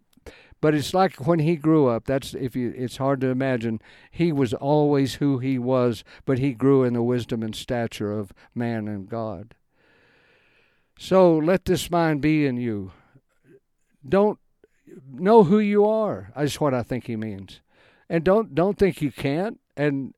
but 0.61 0.75
it's 0.75 0.93
like 0.93 1.26
when 1.26 1.38
he 1.38 1.57
grew 1.57 1.87
up. 1.87 2.05
That's 2.05 2.35
if 2.35 2.55
you. 2.55 2.73
It's 2.76 2.99
hard 2.99 3.21
to 3.23 3.29
imagine. 3.29 3.81
He 4.11 4.33
was 4.33 4.52
always 4.55 5.14
who 5.14 5.38
he 5.38 5.59
was, 5.59 6.05
but 6.25 6.38
he 6.38 6.52
grew 6.52 6.85
in 6.85 6.93
the 6.93 7.02
wisdom 7.02 7.43
and 7.43 7.55
stature 7.55 8.12
of 8.12 8.33
man 8.55 8.88
and 8.88 9.09
God. 9.09 9.55
So 10.99 11.37
let 11.37 11.64
this 11.64 11.90
mind 11.90 12.21
be 12.21 12.47
in 12.47 12.59
you. 12.59 12.93
Don't 14.07 14.38
know 15.11 15.45
who 15.45 15.59
you 15.59 15.87
are. 15.87 16.31
That's 16.37 16.61
what 16.61 16.75
I 16.75 16.83
think 16.83 17.07
he 17.07 17.17
means, 17.17 17.61
and 18.09 18.23
don't 18.23 18.55
don't 18.55 18.79
think 18.79 19.00
you 19.00 19.11
can't 19.11 19.59
and 19.76 20.14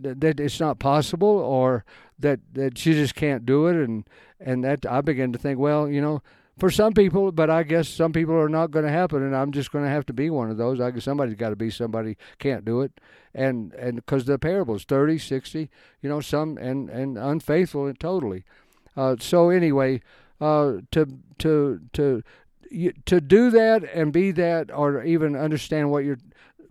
that 0.00 0.40
it's 0.40 0.60
not 0.60 0.78
possible 0.78 1.28
or 1.28 1.84
that 2.18 2.40
that 2.52 2.86
you 2.86 2.94
just 2.94 3.14
can't 3.14 3.44
do 3.44 3.66
it 3.66 3.76
and 3.76 4.08
and 4.40 4.64
that 4.64 4.86
I 4.86 5.00
begin 5.00 5.32
to 5.32 5.38
think 5.38 5.58
well 5.58 5.88
you 5.88 6.00
know 6.00 6.22
for 6.58 6.70
some 6.70 6.94
people, 6.94 7.32
but 7.32 7.50
I 7.50 7.62
guess 7.62 7.88
some 7.88 8.12
people 8.12 8.34
are 8.34 8.48
not 8.48 8.70
going 8.70 8.84
to 8.84 8.90
happen, 8.90 9.22
and 9.22 9.36
I'm 9.36 9.52
just 9.52 9.70
going 9.70 9.84
to 9.84 9.90
have 9.90 10.06
to 10.06 10.12
be 10.12 10.30
one 10.30 10.50
of 10.50 10.56
those. 10.56 10.80
I 10.80 10.90
guess 10.90 11.04
somebody's 11.04 11.34
got 11.34 11.50
to 11.50 11.56
be 11.56 11.70
somebody 11.70 12.16
can't 12.38 12.64
do 12.64 12.80
it, 12.80 12.92
and 13.34 13.74
and 13.74 13.96
because 13.96 14.24
the 14.24 14.38
parables 14.38 14.84
30, 14.84 15.18
60, 15.18 15.68
you 16.00 16.08
know, 16.08 16.20
some 16.20 16.56
and 16.56 16.88
and 16.88 17.18
unfaithful 17.18 17.86
and 17.86 18.00
totally. 18.00 18.44
Uh, 18.96 19.16
so 19.20 19.50
anyway, 19.50 20.00
uh, 20.40 20.74
to 20.92 21.06
to 21.38 21.80
to 21.92 22.22
to 23.04 23.20
do 23.20 23.50
that 23.50 23.84
and 23.84 24.12
be 24.12 24.30
that, 24.32 24.70
or 24.72 25.02
even 25.04 25.36
understand 25.36 25.90
what 25.90 26.04
you're 26.04 26.18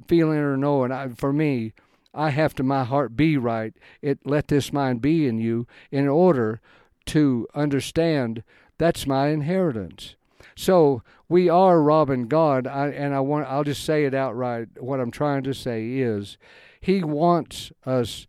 feeling 0.08 0.38
or 0.38 0.58
knowing, 0.58 0.92
I, 0.92 1.10
for 1.10 1.32
me, 1.32 1.74
I 2.13 2.32
have 2.32 2.56
to 2.56 2.63
my 2.63 2.84
heart 2.84 3.15
be 3.15 3.38
right. 3.38 3.74
It 4.01 4.20
let 4.25 4.48
this 4.48 4.74
mind 4.74 5.01
be 5.01 5.27
in 5.27 5.38
you 5.38 5.68
in 5.92 6.08
order 6.08 6.60
to 7.08 7.48
understand 7.54 8.44
that's 8.77 9.08
my 9.08 9.27
inheritance. 9.29 10.15
So 10.55 11.03
we 11.27 11.50
are 11.50 11.82
robbing 11.82 12.27
God, 12.27 12.67
I, 12.67 12.88
and 12.89 13.13
I 13.13 13.20
want 13.20 13.48
I'll 13.48 13.63
just 13.63 13.84
say 13.84 14.05
it 14.05 14.13
outright. 14.13 14.70
What 14.79 15.00
I'm 15.00 15.12
trying 15.12 15.44
to 15.44 15.53
say 15.53 15.98
is, 15.98 16.38
He 16.79 17.03
wants 17.03 17.72
us 17.86 18.27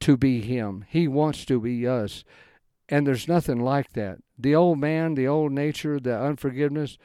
to 0.00 0.16
be 0.16 0.40
Him. 0.40 0.84
He 0.88 1.08
wants 1.08 1.44
to 1.46 1.60
be 1.60 1.86
us, 1.86 2.24
and 2.88 3.06
there's 3.06 3.28
nothing 3.28 3.60
like 3.60 3.92
that. 3.92 4.18
The 4.38 4.54
old 4.54 4.78
man, 4.78 5.14
the 5.14 5.28
old 5.28 5.52
nature, 5.52 6.00
the 6.00 6.18
unforgiveness. 6.18 6.98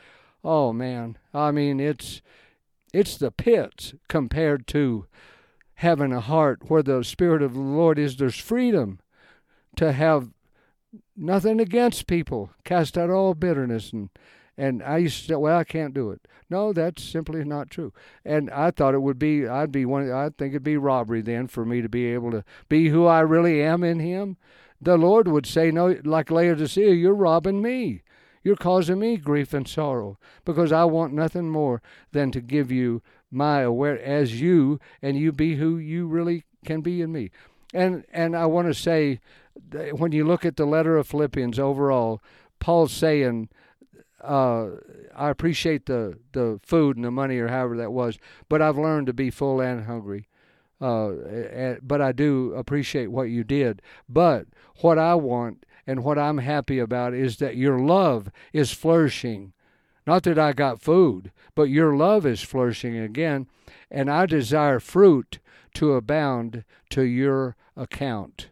Oh 0.44 0.72
man, 0.72 1.18
I 1.34 1.51
mean 1.51 1.80
it's 1.80 2.22
it's 2.94 3.18
the 3.18 3.32
pits 3.32 3.94
compared 4.08 4.68
to 4.68 5.06
having 5.75 6.12
a 6.13 6.22
heart 6.22 6.70
where 6.70 6.84
the 6.84 7.04
Spirit 7.04 7.42
of 7.42 7.54
the 7.54 7.60
Lord 7.60 8.00
is. 8.00 8.16
There's 8.16 8.39
freedom 8.39 9.00
to 9.75 9.92
have 9.92 10.30
nothing 11.20 11.60
against 11.60 12.08
people. 12.08 12.52
Cast 12.64 12.98
out 12.98 13.10
all 13.10 13.34
bitterness 13.34 13.92
and 13.92 14.10
and 14.60 14.84
I 14.84 14.98
used 14.98 15.22
to 15.22 15.28
say, 15.30 15.36
well, 15.36 15.58
I 15.58 15.64
can't 15.64 15.94
do 15.94 16.12
it. 16.12 16.28
No, 16.50 16.74
that's 16.74 17.02
simply 17.02 17.46
not 17.46 17.70
true. 17.70 17.94
And 18.26 18.50
I 18.50 18.72
thought 18.72 18.94
it 18.94 19.02
would 19.02 19.18
be, 19.18 19.48
I'd 19.48 19.72
be 19.72 19.86
one, 19.86 20.12
I 20.12 20.32
think 20.38 20.52
it'd 20.52 20.64
be 20.64 20.76
robbery 20.76 21.22
then 21.22 21.48
for 21.48 21.64
me 21.64 21.82
to 21.82 21.88
be 21.88 22.08
able 22.08 22.30
to 22.32 22.44
be 22.68 22.90
who 22.90 23.06
I 23.06 23.22
really 23.22 23.62
am 23.62 23.86
in 23.86 24.02
Him. 24.02 24.36
The 24.82 24.98
Lord 24.98 25.30
would 25.30 25.46
say, 25.46 25.72
no, 25.72 25.98
like 26.04 26.30
Laodicea, 26.30 26.92
you're 26.92 27.16
robbing 27.16 27.62
me. 27.62 28.02
You're 28.44 28.58
causing 28.58 29.00
me 29.00 29.16
grief 29.16 29.54
and 29.54 29.66
sorrow 29.66 30.18
because 30.44 30.74
I 30.74 30.84
want 30.84 31.14
nothing 31.14 31.50
more 31.50 31.82
than 32.12 32.30
to 32.32 32.42
give 32.42 32.70
you 32.70 33.02
my 33.32 33.62
aware 33.62 34.02
as 34.02 34.42
you 34.42 34.80
and 35.02 35.18
you 35.18 35.32
be 35.32 35.56
who 35.56 35.78
you 35.78 36.06
really 36.06 36.44
can 36.66 36.82
be 36.82 37.02
in 37.02 37.14
me. 37.14 37.32
And 37.74 38.04
and 38.12 38.36
I 38.36 38.46
want 38.46 38.68
to 38.68 38.74
say 38.74 39.20
when 39.92 40.12
you 40.12 40.25
look 40.25 40.46
at 40.46 40.58
the 40.58 40.66
letter 40.66 40.98
of 40.98 41.08
Philippians 41.08 41.60
overall, 41.60 42.22
Paul's 42.60 42.92
saying, 42.92 43.50
uh, 44.22 44.68
I 45.16 45.30
appreciate 45.30 45.86
the, 45.86 46.20
the 46.34 46.60
food 46.63 46.96
and 46.96 47.06
the 47.06 47.12
money 47.12 47.38
or 47.38 47.48
however 47.48 47.78
that 47.78 47.92
was, 47.92 48.18
but 48.50 48.62
I've 48.62 48.78
learned 48.78 49.08
to 49.08 49.13
be 49.13 49.30
full 49.30 49.62
and 49.62 49.86
hungry. 49.86 50.28
Uh, 50.82 51.12
and, 51.12 51.80
but 51.82 52.01
I 52.01 52.12
do 52.12 52.54
appreciate 52.54 53.08
what 53.08 53.24
you 53.24 53.44
did. 53.44 53.82
But 54.08 54.48
what 54.82 54.98
I 54.98 55.16
want 55.16 55.66
and 55.86 56.04
what 56.04 56.18
I'm 56.18 56.38
happy 56.38 56.80
about 56.80 57.13
is 57.13 57.38
that 57.38 57.58
your 57.58 57.80
love 57.80 58.30
is 58.54 58.72
flourishing. 58.72 59.54
Not 60.06 60.24
that 60.24 60.39
I 60.39 60.54
got 60.54 60.82
food, 60.82 61.32
but 61.56 61.63
your 61.63 61.96
love 61.96 62.25
is 62.25 62.42
flourishing 62.42 62.98
again, 62.98 63.48
and 63.92 64.10
I 64.10 64.25
desire 64.25 64.80
fruit 64.80 65.39
to 65.75 65.94
abound 65.94 66.63
to 66.92 67.04
your 67.04 67.56
account. 67.75 68.50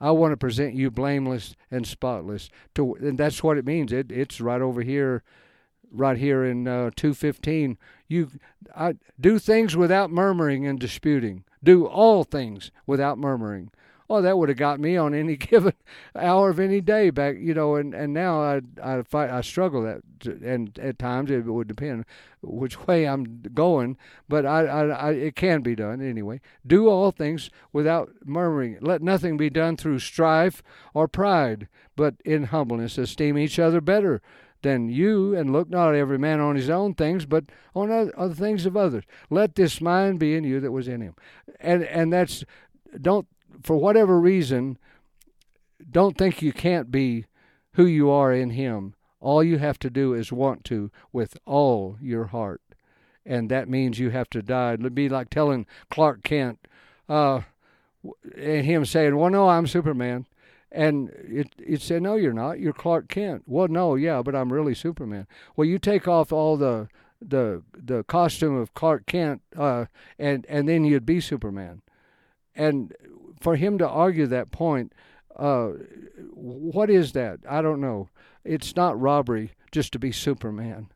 I 0.00 0.10
want 0.10 0.32
to 0.32 0.36
present 0.36 0.74
you 0.74 0.90
blameless 0.90 1.54
and 1.70 1.86
spotless. 1.86 2.50
To 2.74 2.94
and 2.94 3.18
that's 3.18 3.42
what 3.42 3.58
it 3.58 3.66
means. 3.66 3.92
It 3.92 4.10
it's 4.10 4.40
right 4.40 4.60
over 4.60 4.82
here, 4.82 5.22
right 5.90 6.16
here 6.16 6.44
in 6.44 6.68
uh, 6.68 6.90
two 6.94 7.14
fifteen. 7.14 7.78
You 8.08 8.30
I, 8.76 8.94
do 9.18 9.38
things 9.38 9.76
without 9.76 10.10
murmuring 10.10 10.66
and 10.66 10.78
disputing. 10.78 11.44
Do 11.62 11.86
all 11.86 12.24
things 12.24 12.70
without 12.86 13.18
murmuring 13.18 13.70
oh, 14.08 14.20
that 14.22 14.38
would 14.38 14.48
have 14.48 14.58
got 14.58 14.80
me 14.80 14.96
on 14.96 15.14
any 15.14 15.36
given 15.38 15.72
hour 16.14 16.50
of 16.50 16.60
any 16.60 16.80
day 16.80 17.10
back, 17.10 17.36
you 17.38 17.54
know. 17.54 17.76
And, 17.76 17.94
and 17.94 18.12
now 18.12 18.40
I 18.40 18.60
I 18.82 19.02
fight 19.02 19.30
I 19.30 19.40
struggle 19.40 19.82
that, 19.82 20.02
and 20.42 20.78
at 20.78 20.98
times 20.98 21.30
it 21.30 21.44
would 21.44 21.68
depend 21.68 22.04
which 22.42 22.86
way 22.86 23.06
I'm 23.06 23.42
going, 23.54 23.96
but 24.28 24.44
I, 24.44 24.66
I, 24.66 24.86
I 24.86 25.10
it 25.12 25.36
can 25.36 25.62
be 25.62 25.74
done 25.74 26.02
anyway. 26.02 26.40
Do 26.66 26.88
all 26.88 27.10
things 27.10 27.50
without 27.72 28.10
murmuring. 28.24 28.78
Let 28.80 29.02
nothing 29.02 29.36
be 29.36 29.50
done 29.50 29.76
through 29.76 30.00
strife 30.00 30.62
or 30.92 31.08
pride, 31.08 31.68
but 31.96 32.16
in 32.24 32.44
humbleness 32.44 32.98
esteem 32.98 33.38
each 33.38 33.58
other 33.58 33.80
better 33.80 34.20
than 34.62 34.88
you, 34.88 35.36
and 35.36 35.52
look 35.52 35.68
not 35.68 35.94
every 35.94 36.18
man 36.18 36.40
on 36.40 36.56
his 36.56 36.70
own 36.70 36.94
things, 36.94 37.26
but 37.26 37.44
on 37.74 38.10
other 38.16 38.34
things 38.34 38.64
of 38.64 38.76
others. 38.76 39.04
Let 39.28 39.54
this 39.54 39.80
mind 39.80 40.18
be 40.18 40.34
in 40.34 40.42
you 40.42 40.58
that 40.60 40.72
was 40.72 40.88
in 40.88 41.00
him, 41.00 41.14
and 41.60 41.84
and 41.84 42.12
that's 42.12 42.44
don't 43.00 43.26
for 43.62 43.76
whatever 43.76 44.18
reason, 44.18 44.78
don't 45.90 46.16
think 46.16 46.42
you 46.42 46.52
can't 46.52 46.90
be 46.90 47.26
who 47.72 47.86
you 47.86 48.10
are 48.10 48.32
in 48.32 48.50
Him. 48.50 48.94
All 49.20 49.42
you 49.42 49.58
have 49.58 49.78
to 49.80 49.90
do 49.90 50.14
is 50.14 50.32
want 50.32 50.64
to 50.64 50.90
with 51.12 51.36
all 51.46 51.96
your 52.00 52.26
heart. 52.26 52.60
And 53.24 53.50
that 53.50 53.68
means 53.68 53.98
you 53.98 54.10
have 54.10 54.28
to 54.30 54.42
die. 54.42 54.74
It'd 54.74 54.94
be 54.94 55.08
like 55.08 55.30
telling 55.30 55.66
Clark 55.88 56.22
Kent, 56.22 56.58
uh, 57.08 57.40
and 58.36 58.64
him 58.66 58.84
saying, 58.84 59.16
Well, 59.16 59.30
no, 59.30 59.48
I'm 59.48 59.66
Superman. 59.66 60.26
And 60.70 61.10
it, 61.10 61.54
it 61.58 61.80
said, 61.80 62.02
No, 62.02 62.16
you're 62.16 62.32
not. 62.32 62.60
You're 62.60 62.72
Clark 62.72 63.08
Kent. 63.08 63.44
Well, 63.46 63.68
no, 63.68 63.94
yeah, 63.94 64.22
but 64.22 64.34
I'm 64.34 64.52
really 64.52 64.74
Superman. 64.74 65.26
Well, 65.56 65.66
you 65.66 65.78
take 65.78 66.06
off 66.06 66.32
all 66.32 66.56
the 66.56 66.88
the 67.26 67.62
the 67.72 68.04
costume 68.04 68.56
of 68.56 68.74
Clark 68.74 69.06
Kent, 69.06 69.40
uh, 69.56 69.86
and 70.18 70.44
and 70.48 70.68
then 70.68 70.84
you'd 70.84 71.06
be 71.06 71.20
Superman. 71.20 71.80
And 72.54 72.94
for 73.44 73.56
him 73.56 73.76
to 73.76 73.86
argue 73.86 74.26
that 74.26 74.50
point, 74.50 74.94
uh, 75.36 75.72
what 76.32 76.88
is 76.88 77.12
that? 77.12 77.40
I 77.48 77.60
don't 77.60 77.80
know. 77.80 78.08
It's 78.42 78.74
not 78.74 78.98
robbery 78.98 79.52
just 79.70 79.92
to 79.92 79.98
be 79.98 80.12
Superman. 80.12 80.88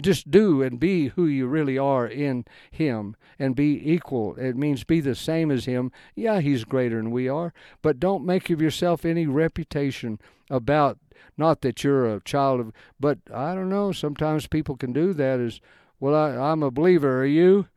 Just 0.00 0.30
do 0.30 0.62
and 0.62 0.80
be 0.80 1.08
who 1.08 1.26
you 1.26 1.46
really 1.46 1.78
are 1.78 2.06
in 2.06 2.44
Him 2.70 3.14
and 3.38 3.54
be 3.54 3.80
equal. 3.90 4.34
It 4.34 4.56
means 4.56 4.82
be 4.82 5.00
the 5.00 5.14
same 5.14 5.50
as 5.50 5.64
Him. 5.66 5.92
Yeah, 6.16 6.40
He's 6.40 6.64
greater 6.64 6.96
than 6.96 7.12
we 7.12 7.28
are, 7.28 7.54
but 7.82 8.00
don't 8.00 8.26
make 8.26 8.50
of 8.50 8.60
yourself 8.60 9.04
any 9.04 9.26
reputation 9.26 10.18
about 10.50 10.98
not 11.38 11.60
that 11.60 11.84
you're 11.84 12.14
a 12.14 12.20
child 12.24 12.60
of, 12.60 12.72
but 12.98 13.18
I 13.32 13.54
don't 13.54 13.70
know. 13.70 13.92
Sometimes 13.92 14.48
people 14.48 14.76
can 14.76 14.92
do 14.92 15.12
that 15.14 15.38
as, 15.38 15.60
well, 16.00 16.14
I, 16.14 16.50
I'm 16.50 16.62
a 16.62 16.70
believer. 16.70 17.22
Are 17.22 17.26
you? 17.26 17.68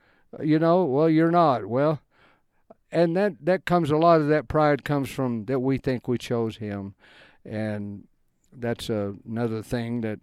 You 0.42 0.60
know, 0.60 0.84
well, 0.84 1.10
you're 1.10 1.32
not. 1.32 1.68
Well, 1.68 2.02
and 2.92 3.16
that 3.16 3.34
that 3.42 3.66
comes 3.66 3.92
a 3.92 3.98
lot 3.98 4.22
of 4.22 4.28
that 4.28 4.48
pride 4.48 4.84
comes 4.84 5.10
from 5.10 5.46
that 5.46 5.60
we 5.60 5.78
think 5.78 6.08
we 6.08 6.18
chose 6.18 6.58
him 6.58 6.96
and 7.46 8.08
that's 8.52 8.90
uh, 8.90 9.14
another 9.28 9.62
thing 9.62 10.02
that 10.02 10.20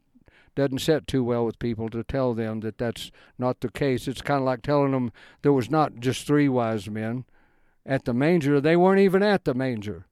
doesn't 0.54 0.78
set 0.78 1.06
too 1.06 1.22
well 1.22 1.44
with 1.44 1.58
people 1.58 1.88
to 1.90 2.02
tell 2.02 2.32
them 2.34 2.60
that 2.60 2.78
that's 2.78 3.10
not 3.38 3.60
the 3.60 3.70
case 3.70 4.08
it's 4.08 4.22
kind 4.22 4.40
of 4.40 4.46
like 4.46 4.62
telling 4.62 4.92
them 4.92 5.12
there 5.42 5.52
was 5.52 5.70
not 5.70 5.96
just 5.96 6.26
three 6.26 6.48
wise 6.48 6.88
men 6.88 7.24
at 7.84 8.04
the 8.04 8.14
manger 8.14 8.60
they 8.60 8.76
weren't 8.76 9.00
even 9.00 9.22
at 9.22 9.44
the 9.44 9.54
manger 9.54 10.06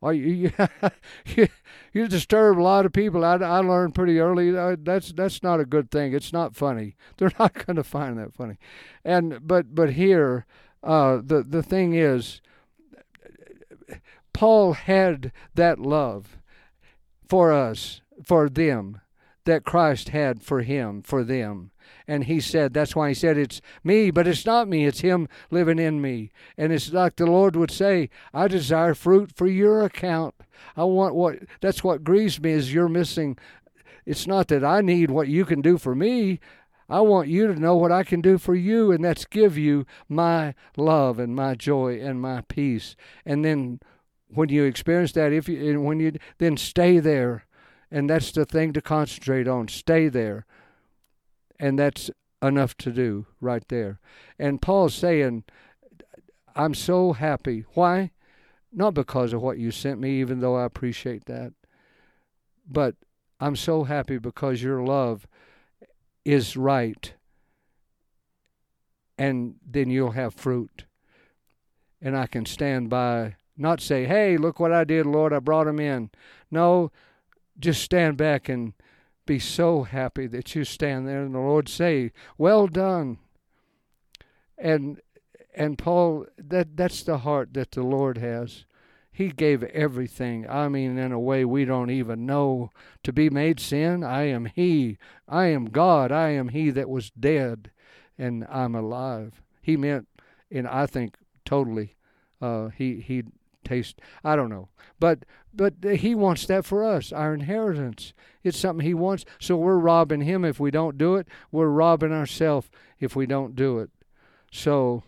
Well, 0.00 0.14
you, 0.14 0.52
you, 1.26 1.48
you 1.92 2.08
disturb 2.08 2.58
a 2.58 2.62
lot 2.62 2.86
of 2.86 2.92
people. 2.92 3.24
I, 3.24 3.34
I 3.34 3.58
learned 3.60 3.94
pretty 3.94 4.18
early 4.18 4.56
uh, 4.56 4.76
that's 4.82 5.12
that's 5.12 5.42
not 5.42 5.60
a 5.60 5.64
good 5.66 5.90
thing. 5.90 6.14
It's 6.14 6.32
not 6.32 6.56
funny. 6.56 6.96
They're 7.18 7.32
not 7.38 7.66
going 7.66 7.76
to 7.76 7.84
find 7.84 8.18
that 8.18 8.32
funny. 8.34 8.56
And 9.04 9.46
but 9.46 9.74
but 9.74 9.92
here, 9.92 10.46
uh, 10.82 11.20
the 11.22 11.44
the 11.46 11.62
thing 11.62 11.94
is, 11.94 12.40
Paul 14.32 14.72
had 14.72 15.32
that 15.54 15.78
love 15.78 16.38
for 17.28 17.52
us, 17.52 18.00
for 18.24 18.48
them, 18.48 19.00
that 19.44 19.64
Christ 19.64 20.10
had 20.10 20.42
for 20.42 20.62
him, 20.62 21.02
for 21.02 21.24
them. 21.24 21.70
And 22.06 22.24
he 22.24 22.40
said, 22.40 22.72
that's 22.72 22.96
why 22.96 23.08
he 23.08 23.14
said, 23.14 23.38
it's 23.38 23.60
me, 23.84 24.10
but 24.10 24.26
it's 24.26 24.44
not 24.44 24.68
me, 24.68 24.84
it's 24.84 25.00
him 25.00 25.28
living 25.50 25.78
in 25.78 26.00
me. 26.00 26.30
And 26.56 26.72
it's 26.72 26.92
like 26.92 27.16
the 27.16 27.26
Lord 27.26 27.54
would 27.54 27.70
say, 27.70 28.10
I 28.34 28.48
desire 28.48 28.94
fruit 28.94 29.30
for 29.34 29.46
your 29.46 29.82
account. 29.82 30.34
I 30.76 30.84
want 30.84 31.14
what, 31.14 31.38
that's 31.60 31.84
what 31.84 32.02
grieves 32.02 32.40
me 32.40 32.50
is 32.50 32.74
you're 32.74 32.88
missing. 32.88 33.38
It's 34.06 34.26
not 34.26 34.48
that 34.48 34.64
I 34.64 34.80
need 34.80 35.10
what 35.10 35.28
you 35.28 35.44
can 35.44 35.60
do 35.60 35.78
for 35.78 35.94
me. 35.94 36.40
I 36.90 37.00
want 37.00 37.28
you 37.28 37.46
to 37.46 37.60
know 37.60 37.76
what 37.76 37.92
I 37.92 38.02
can 38.02 38.20
do 38.20 38.36
for 38.36 38.54
you, 38.54 38.90
and 38.92 39.04
that's 39.04 39.24
give 39.24 39.56
you 39.56 39.86
my 40.08 40.54
love 40.76 41.18
and 41.18 41.34
my 41.34 41.54
joy 41.54 42.00
and 42.00 42.20
my 42.20 42.42
peace. 42.42 42.96
And 43.24 43.44
then 43.44 43.80
when 44.28 44.48
you 44.48 44.64
experience 44.64 45.12
that, 45.12 45.32
if 45.32 45.48
you 45.48 45.70
and 45.70 45.84
when 45.84 46.00
you 46.00 46.12
then 46.38 46.56
stay 46.56 46.98
there, 46.98 47.44
and 47.90 48.08
that's 48.08 48.32
the 48.32 48.44
thing 48.44 48.72
to 48.72 48.80
concentrate 48.80 49.48
on. 49.48 49.68
Stay 49.68 50.08
there 50.08 50.46
and 51.58 51.78
that's 51.78 52.10
enough 52.42 52.76
to 52.78 52.90
do 52.90 53.26
right 53.40 53.66
there. 53.68 54.00
And 54.38 54.62
Paul's 54.62 54.94
saying, 54.94 55.44
I'm 56.54 56.74
so 56.74 57.12
happy. 57.12 57.64
Why? 57.74 58.12
Not 58.72 58.94
because 58.94 59.32
of 59.32 59.42
what 59.42 59.58
you 59.58 59.70
sent 59.70 60.00
me, 60.00 60.20
even 60.20 60.40
though 60.40 60.56
I 60.56 60.64
appreciate 60.64 61.26
that, 61.26 61.52
but 62.68 62.94
I'm 63.40 63.56
so 63.56 63.84
happy 63.84 64.18
because 64.18 64.62
your 64.62 64.82
love 64.82 65.26
is 66.24 66.56
right. 66.56 67.12
And 69.18 69.56
then 69.66 69.90
you'll 69.90 70.12
have 70.12 70.34
fruit. 70.34 70.84
And 72.00 72.16
I 72.16 72.26
can 72.26 72.46
stand 72.46 72.88
by, 72.88 73.36
not 73.56 73.80
say, 73.80 74.06
hey, 74.06 74.36
look 74.36 74.58
what 74.58 74.72
I 74.72 74.84
did, 74.84 75.04
Lord, 75.04 75.32
I 75.32 75.38
brought 75.38 75.66
him 75.66 75.78
in. 75.78 76.10
No, 76.50 76.90
just 77.58 77.82
stand 77.82 78.16
back 78.16 78.48
and 78.48 78.72
be 79.26 79.38
so 79.38 79.84
happy 79.84 80.26
that 80.26 80.54
you 80.54 80.64
stand 80.64 81.06
there 81.06 81.22
and 81.22 81.34
the 81.34 81.38
Lord 81.38 81.68
say, 81.68 82.10
"Well 82.36 82.66
done." 82.66 83.18
And 84.58 85.00
and 85.54 85.78
Paul, 85.78 86.26
that 86.36 86.76
that's 86.76 87.04
the 87.04 87.18
heart 87.18 87.54
that 87.54 87.70
the 87.70 87.82
Lord 87.82 88.18
has. 88.18 88.64
He 89.20 89.28
gave 89.28 89.62
everything. 89.64 90.48
I 90.48 90.70
mean, 90.70 90.96
in 90.96 91.12
a 91.12 91.20
way 91.20 91.44
we 91.44 91.66
don't 91.66 91.90
even 91.90 92.24
know. 92.24 92.70
To 93.02 93.12
be 93.12 93.28
made 93.28 93.60
sin, 93.60 94.02
I 94.02 94.22
am 94.22 94.46
He. 94.46 94.96
I 95.28 95.48
am 95.48 95.66
God. 95.66 96.10
I 96.10 96.30
am 96.30 96.48
He 96.48 96.70
that 96.70 96.88
was 96.88 97.10
dead, 97.10 97.70
and 98.16 98.46
I'm 98.48 98.74
alive. 98.74 99.42
He 99.60 99.76
meant, 99.76 100.08
and 100.50 100.66
I 100.66 100.86
think 100.86 101.18
totally, 101.44 101.96
uh, 102.40 102.68
He 102.68 103.02
He 103.02 103.24
taste. 103.62 104.00
I 104.24 104.36
don't 104.36 104.48
know, 104.48 104.70
but 104.98 105.26
but 105.52 105.74
he 105.84 106.14
wants 106.14 106.46
that 106.46 106.64
for 106.64 106.82
us, 106.82 107.12
our 107.12 107.34
inheritance. 107.34 108.14
It's 108.42 108.58
something 108.58 108.86
he 108.86 108.94
wants. 108.94 109.26
So 109.38 109.54
we're 109.54 109.76
robbing 109.76 110.22
him 110.22 110.46
if 110.46 110.58
we 110.58 110.70
don't 110.70 110.96
do 110.96 111.16
it. 111.16 111.28
We're 111.52 111.68
robbing 111.68 112.12
ourselves 112.12 112.70
if 112.98 113.14
we 113.14 113.26
don't 113.26 113.54
do 113.54 113.80
it. 113.80 113.90
So, 114.50 115.02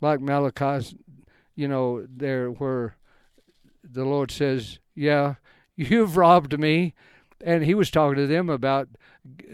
like 0.00 0.20
Malachi's, 0.20 0.94
you 1.54 1.68
know, 1.68 2.06
there 2.08 2.48
where 2.48 2.96
the 3.82 4.04
Lord 4.04 4.30
says, 4.30 4.78
"Yeah, 4.94 5.34
you've 5.76 6.16
robbed 6.16 6.58
me," 6.58 6.94
and 7.40 7.64
he 7.64 7.74
was 7.74 7.90
talking 7.90 8.16
to 8.16 8.26
them 8.26 8.48
about 8.48 8.88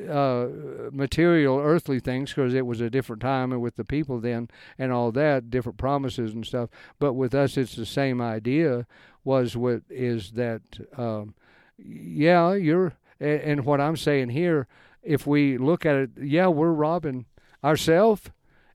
uh, 0.09 0.47
material, 0.93 1.59
earthly 1.59 2.01
things 2.01 2.31
because 2.31 2.55
it 2.55 2.67
was 2.67 2.81
a 2.81 2.91
different 2.91 3.23
time 3.23 3.53
and 3.53 3.61
with 3.61 3.77
the 3.77 3.85
people 3.85 4.21
then 4.21 4.49
and 4.79 4.93
all 4.93 5.11
that, 5.13 5.51
different 5.51 5.79
promises 5.79 6.33
and 6.33 6.47
stuff. 6.47 6.71
But 6.99 7.15
with 7.15 7.35
us, 7.35 7.57
it's 7.57 7.77
the 7.77 7.87
same 7.87 8.21
idea. 8.21 8.87
Was 9.25 9.57
what 9.57 9.83
is 9.91 10.33
that? 10.33 10.63
Um, 10.97 11.35
yeah, 11.79 12.55
you're, 12.55 12.95
and, 13.19 13.41
and 13.41 13.65
what 13.65 13.81
I'm 13.81 13.97
saying 13.97 14.31
here, 14.31 14.67
if 15.03 15.27
we 15.27 15.59
look 15.59 15.85
at 15.85 15.97
it, 15.97 16.11
yeah, 16.21 16.49
we're 16.49 16.73
robbing 16.73 17.27
ourselves 17.65 18.23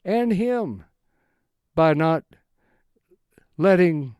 and 0.04 0.34
Him 0.34 0.84
by 1.74 1.94
not 1.94 2.24
letting 3.58 4.16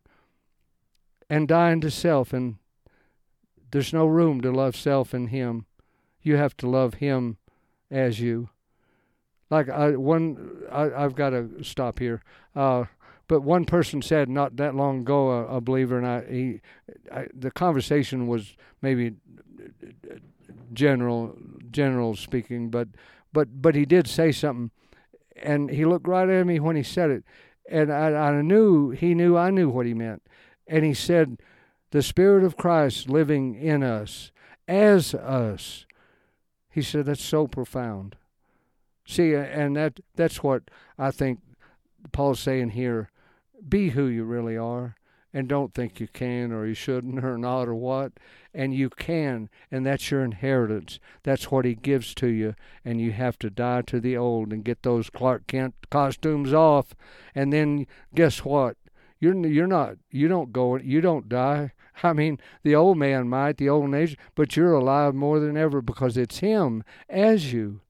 and 1.32 1.48
dying 1.48 1.82
to 1.82 1.90
self 1.90 2.34
and 2.34 2.58
there's 3.72 3.94
no 3.94 4.06
room 4.06 4.42
to 4.42 4.52
love 4.52 4.76
self 4.76 5.14
in 5.14 5.28
him 5.28 5.66
you 6.22 6.36
have 6.38 6.56
to 6.58 6.70
love 6.70 6.96
him 6.96 7.38
as 7.90 8.20
you. 8.20 8.50
Like 9.50 9.70
I, 9.70 9.96
one, 9.96 10.64
I, 10.72 10.84
have 10.90 11.16
got 11.16 11.32
to 11.32 11.64
stop 11.64 12.00
here. 12.00 12.22
Uh, 12.56 12.86
but 13.28 13.42
one 13.42 13.66
person 13.66 14.02
said 14.02 14.30
not 14.30 14.58
that 14.58 14.76
long 14.76 15.02
ago, 15.02 15.30
a, 15.30 15.58
a 15.58 15.62
believer, 15.62 15.98
and 15.98 16.08
I, 16.08 16.26
he, 16.30 16.62
I, 17.12 17.28
the 17.34 17.52
conversation 17.52 18.28
was 18.28 18.56
maybe 18.82 19.14
general, 20.74 21.38
general 21.72 22.16
speaking, 22.16 22.70
but, 22.70 22.90
but, 23.34 23.62
but 23.62 23.76
he 23.76 23.86
did 23.86 24.08
say 24.08 24.32
something, 24.32 24.72
and 25.36 25.70
he 25.70 25.86
looked 25.86 26.08
right 26.08 26.30
at 26.30 26.46
me 26.46 26.60
when 26.60 26.76
he 26.76 26.84
said 26.84 27.10
it, 27.10 27.24
and 27.70 27.92
I, 27.92 28.12
I 28.12 28.42
knew 28.42 28.90
he 28.90 29.14
knew 29.14 29.38
I 29.38 29.50
knew 29.50 29.70
what 29.70 29.86
he 29.86 29.94
meant, 29.94 30.22
and 30.72 30.84
he 30.84 30.96
said, 30.96 31.38
"The 31.92 32.02
Spirit 32.02 32.44
of 32.44 32.58
Christ 32.58 33.10
living 33.10 33.54
in 33.54 33.84
us, 33.84 34.32
as 34.68 35.14
us." 35.14 35.86
He 36.72 36.82
said, 36.82 37.06
That's 37.06 37.24
so 37.24 37.48
profound. 37.48 38.16
See, 39.06 39.36
uh, 39.36 39.42
and 39.42 39.76
that 39.76 40.00
that's 40.16 40.42
what 40.42 40.64
I 40.98 41.12
think 41.12 41.40
Paul's 42.12 42.40
saying 42.40 42.70
here. 42.70 43.10
Be 43.68 43.90
who 43.90 44.06
you 44.06 44.24
really 44.24 44.58
are 44.58 44.96
and 45.34 45.48
don't 45.48 45.74
think 45.74 46.00
you 46.00 46.08
can 46.08 46.52
or 46.52 46.66
you 46.66 46.74
shouldn't 46.74 47.24
or 47.24 47.38
not 47.38 47.68
or 47.68 47.76
what. 47.76 48.14
And 48.54 48.74
you 48.74 48.90
can, 48.90 49.50
and 49.70 49.86
that's 49.86 50.12
your 50.12 50.24
inheritance. 50.24 51.00
That's 51.24 51.52
what 51.52 51.64
he 51.64 51.76
gives 51.76 52.14
to 52.16 52.28
you, 52.28 52.56
and 52.84 53.00
you 53.00 53.12
have 53.12 53.40
to 53.40 53.50
die 53.50 53.82
to 53.84 54.00
the 54.00 54.18
old 54.18 54.52
and 54.52 54.64
get 54.64 54.84
those 54.84 55.10
Clark 55.10 55.48
Kent 55.48 55.74
costumes 55.90 56.54
off. 56.54 56.94
And 57.34 57.54
then 57.54 57.88
guess 58.14 58.44
what? 58.44 58.76
You're 59.22 59.38
you're 59.48 59.68
not 59.68 59.98
you 60.10 60.28
don't 60.28 60.52
go 60.52 60.76
you 60.78 61.00
don't 61.00 61.30
die. 61.30 61.72
I 62.04 62.14
mean, 62.14 62.40
the 62.64 62.76
old 62.76 62.98
man 62.98 63.30
might, 63.30 63.58
the 63.58 63.70
old 63.70 63.90
nation, 63.90 64.18
but 64.36 64.58
you're 64.58 64.74
alive 64.74 65.14
more 65.14 65.40
than 65.40 65.56
ever 65.56 65.82
because 65.82 66.18
it's 66.18 66.40
him 66.40 66.84
as 67.08 67.54
you. 67.54 67.82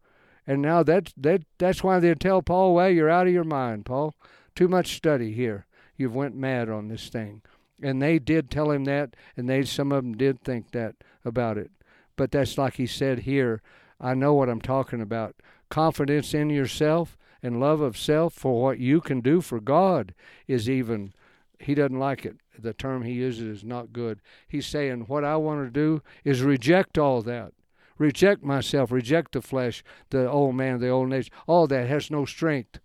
And 0.45 0.61
now 0.61 0.83
that's 0.83 1.13
that 1.15 1.43
that's 1.57 1.83
why 1.83 1.99
they 1.99 2.13
tell 2.15 2.41
Paul, 2.41 2.75
well, 2.75 2.89
you're 2.89 3.09
out 3.09 3.27
of 3.27 3.33
your 3.33 3.45
mind, 3.45 3.85
Paul. 3.85 4.13
Too 4.55 4.67
much 4.67 4.97
study 4.97 5.31
here. 5.31 5.65
You've 5.95 6.15
went 6.15 6.35
mad 6.35 6.69
on 6.69 6.89
this 6.89 7.07
thing. 7.07 7.41
And 7.81 8.01
they 8.01 8.19
did 8.19 8.51
tell 8.51 8.69
him 8.69 8.83
that, 8.83 9.15
and 9.37 9.49
they 9.49 9.63
some 9.63 9.91
of 9.91 10.03
them 10.03 10.17
did 10.17 10.41
think 10.41 10.71
that 10.71 10.95
about 11.23 11.57
it. 11.57 11.71
But 12.17 12.31
that's 12.31 12.57
like 12.57 12.75
he 12.75 12.85
said 12.85 13.19
here. 13.19 13.61
I 13.99 14.15
know 14.15 14.33
what 14.33 14.49
I'm 14.49 14.61
talking 14.61 14.99
about. 14.99 15.35
Confidence 15.69 16.33
in 16.33 16.49
yourself 16.49 17.17
and 17.41 17.59
love 17.59 17.81
of 17.81 17.97
self 17.97 18.33
for 18.33 18.61
what 18.61 18.79
you 18.79 18.99
can 18.99 19.21
do 19.21 19.41
for 19.41 19.59
God 19.59 20.13
is 20.47 20.69
even 20.69 21.13
he 21.61 21.75
doesn't 21.75 21.99
like 21.99 22.25
it. 22.25 22.37
The 22.57 22.73
term 22.73 23.03
he 23.03 23.13
uses 23.13 23.59
is 23.59 23.63
not 23.63 23.93
good. 23.93 24.21
He's 24.47 24.65
saying, 24.65 25.01
What 25.01 25.23
I 25.23 25.37
want 25.37 25.65
to 25.65 25.71
do 25.71 26.01
is 26.23 26.41
reject 26.41 26.97
all 26.97 27.21
that. 27.23 27.53
Reject 27.97 28.43
myself, 28.43 28.91
reject 28.91 29.33
the 29.33 29.41
flesh, 29.41 29.83
the 30.09 30.29
old 30.29 30.55
man, 30.55 30.79
the 30.79 30.89
old 30.89 31.09
nature. 31.09 31.31
All 31.47 31.67
that 31.67 31.87
has 31.87 32.09
no 32.09 32.25
strength. 32.25 32.79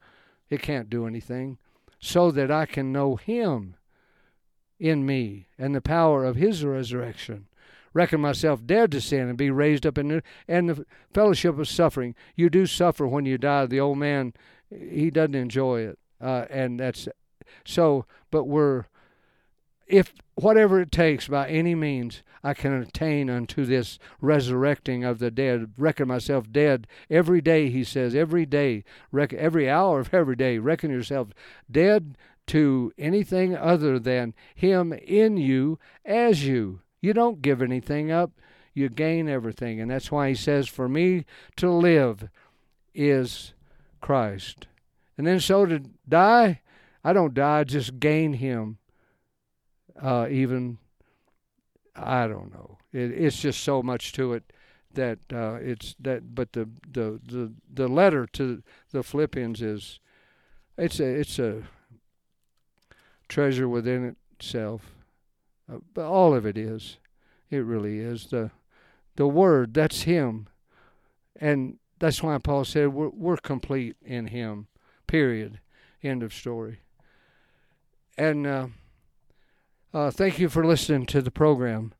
It 0.50 0.62
can't 0.62 0.90
do 0.90 1.06
anything. 1.06 1.58
So 1.98 2.30
that 2.30 2.50
I 2.50 2.66
can 2.66 2.92
know 2.92 3.16
him 3.16 3.76
in 4.78 5.06
me 5.06 5.48
and 5.58 5.74
the 5.74 5.80
power 5.80 6.24
of 6.24 6.36
his 6.36 6.64
resurrection. 6.64 7.46
Reckon 7.94 8.20
myself 8.20 8.66
dead 8.66 8.92
to 8.92 9.00
sin 9.00 9.28
and 9.28 9.38
be 9.38 9.50
raised 9.50 9.86
up 9.86 9.96
in 9.96 10.08
the, 10.08 10.22
and 10.46 10.68
the 10.68 10.84
fellowship 11.14 11.58
of 11.58 11.66
suffering. 11.66 12.14
You 12.34 12.50
do 12.50 12.66
suffer 12.66 13.06
when 13.06 13.24
you 13.24 13.38
die. 13.38 13.64
The 13.64 13.80
old 13.80 13.96
man, 13.96 14.34
he 14.70 15.10
doesn't 15.10 15.34
enjoy 15.34 15.80
it. 15.80 15.98
Uh, 16.20 16.44
and 16.50 16.78
that's 16.78 17.08
so, 17.64 18.06
but 18.30 18.44
we're, 18.44 18.84
if 19.86 20.12
whatever 20.34 20.80
it 20.80 20.92
takes 20.92 21.28
by 21.28 21.48
any 21.48 21.74
means, 21.74 22.22
I 22.42 22.54
can 22.54 22.72
attain 22.74 23.28
unto 23.28 23.64
this 23.64 23.98
resurrecting 24.20 25.04
of 25.04 25.18
the 25.18 25.30
dead, 25.30 25.72
reckon 25.76 26.08
myself 26.08 26.50
dead 26.50 26.86
every 27.10 27.40
day, 27.40 27.70
he 27.70 27.82
says, 27.82 28.14
every 28.14 28.46
day, 28.46 28.84
reckon, 29.10 29.38
every 29.38 29.68
hour 29.68 30.00
of 30.00 30.14
every 30.14 30.36
day, 30.36 30.58
reckon 30.58 30.90
yourself 30.90 31.28
dead 31.70 32.16
to 32.48 32.92
anything 32.96 33.56
other 33.56 33.98
than 33.98 34.34
Him 34.54 34.92
in 34.92 35.36
you 35.36 35.78
as 36.04 36.46
you. 36.46 36.80
You 37.00 37.12
don't 37.12 37.42
give 37.42 37.60
anything 37.62 38.10
up, 38.10 38.32
you 38.74 38.88
gain 38.88 39.28
everything. 39.28 39.80
And 39.80 39.90
that's 39.90 40.12
why 40.12 40.28
he 40.28 40.34
says, 40.34 40.68
For 40.68 40.88
me 40.88 41.24
to 41.56 41.70
live 41.70 42.28
is 42.94 43.54
Christ. 44.00 44.66
And 45.18 45.26
then 45.26 45.40
so 45.40 45.66
to 45.66 45.80
die 46.08 46.60
I 47.06 47.12
don't 47.12 47.34
die, 47.34 47.60
I 47.60 47.64
just 47.64 48.00
gain 48.00 48.32
him 48.32 48.78
uh, 50.00 50.26
even 50.30 50.78
I 51.94 52.26
don't 52.26 52.52
know. 52.52 52.78
It, 52.92 53.12
it's 53.12 53.40
just 53.40 53.62
so 53.62 53.82
much 53.82 54.12
to 54.14 54.34
it 54.34 54.52
that 54.94 55.18
uh, 55.32 55.58
it's 55.60 55.94
that. 56.00 56.34
But 56.34 56.52
the, 56.52 56.68
the 56.90 57.20
the 57.24 57.52
the 57.72 57.88
letter 57.88 58.26
to 58.32 58.62
the 58.90 59.02
Philippians 59.02 59.62
is 59.62 60.00
it's 60.76 61.00
a 61.00 61.04
it's 61.04 61.38
a 61.38 61.62
treasure 63.28 63.68
within 63.68 64.16
itself. 64.38 64.82
Uh, 65.72 65.78
but 65.94 66.06
all 66.06 66.34
of 66.34 66.46
it 66.46 66.58
is. 66.58 66.98
It 67.50 67.58
really 67.58 68.00
is 68.00 68.26
the 68.26 68.50
the 69.14 69.28
word. 69.28 69.74
That's 69.74 70.02
Him, 70.02 70.48
and 71.36 71.78
that's 71.98 72.22
why 72.22 72.36
Paul 72.38 72.64
said 72.64 72.88
we're 72.88 73.08
we're 73.08 73.36
complete 73.36 73.96
in 74.04 74.26
Him. 74.26 74.66
Period. 75.06 75.60
End 76.02 76.22
of 76.22 76.34
story. 76.34 76.80
And 78.18 78.46
uh, 78.46 78.66
uh, 79.92 80.10
thank 80.10 80.38
you 80.38 80.48
for 80.48 80.64
listening 80.64 81.06
to 81.06 81.20
the 81.20 81.30
program. 81.30 81.92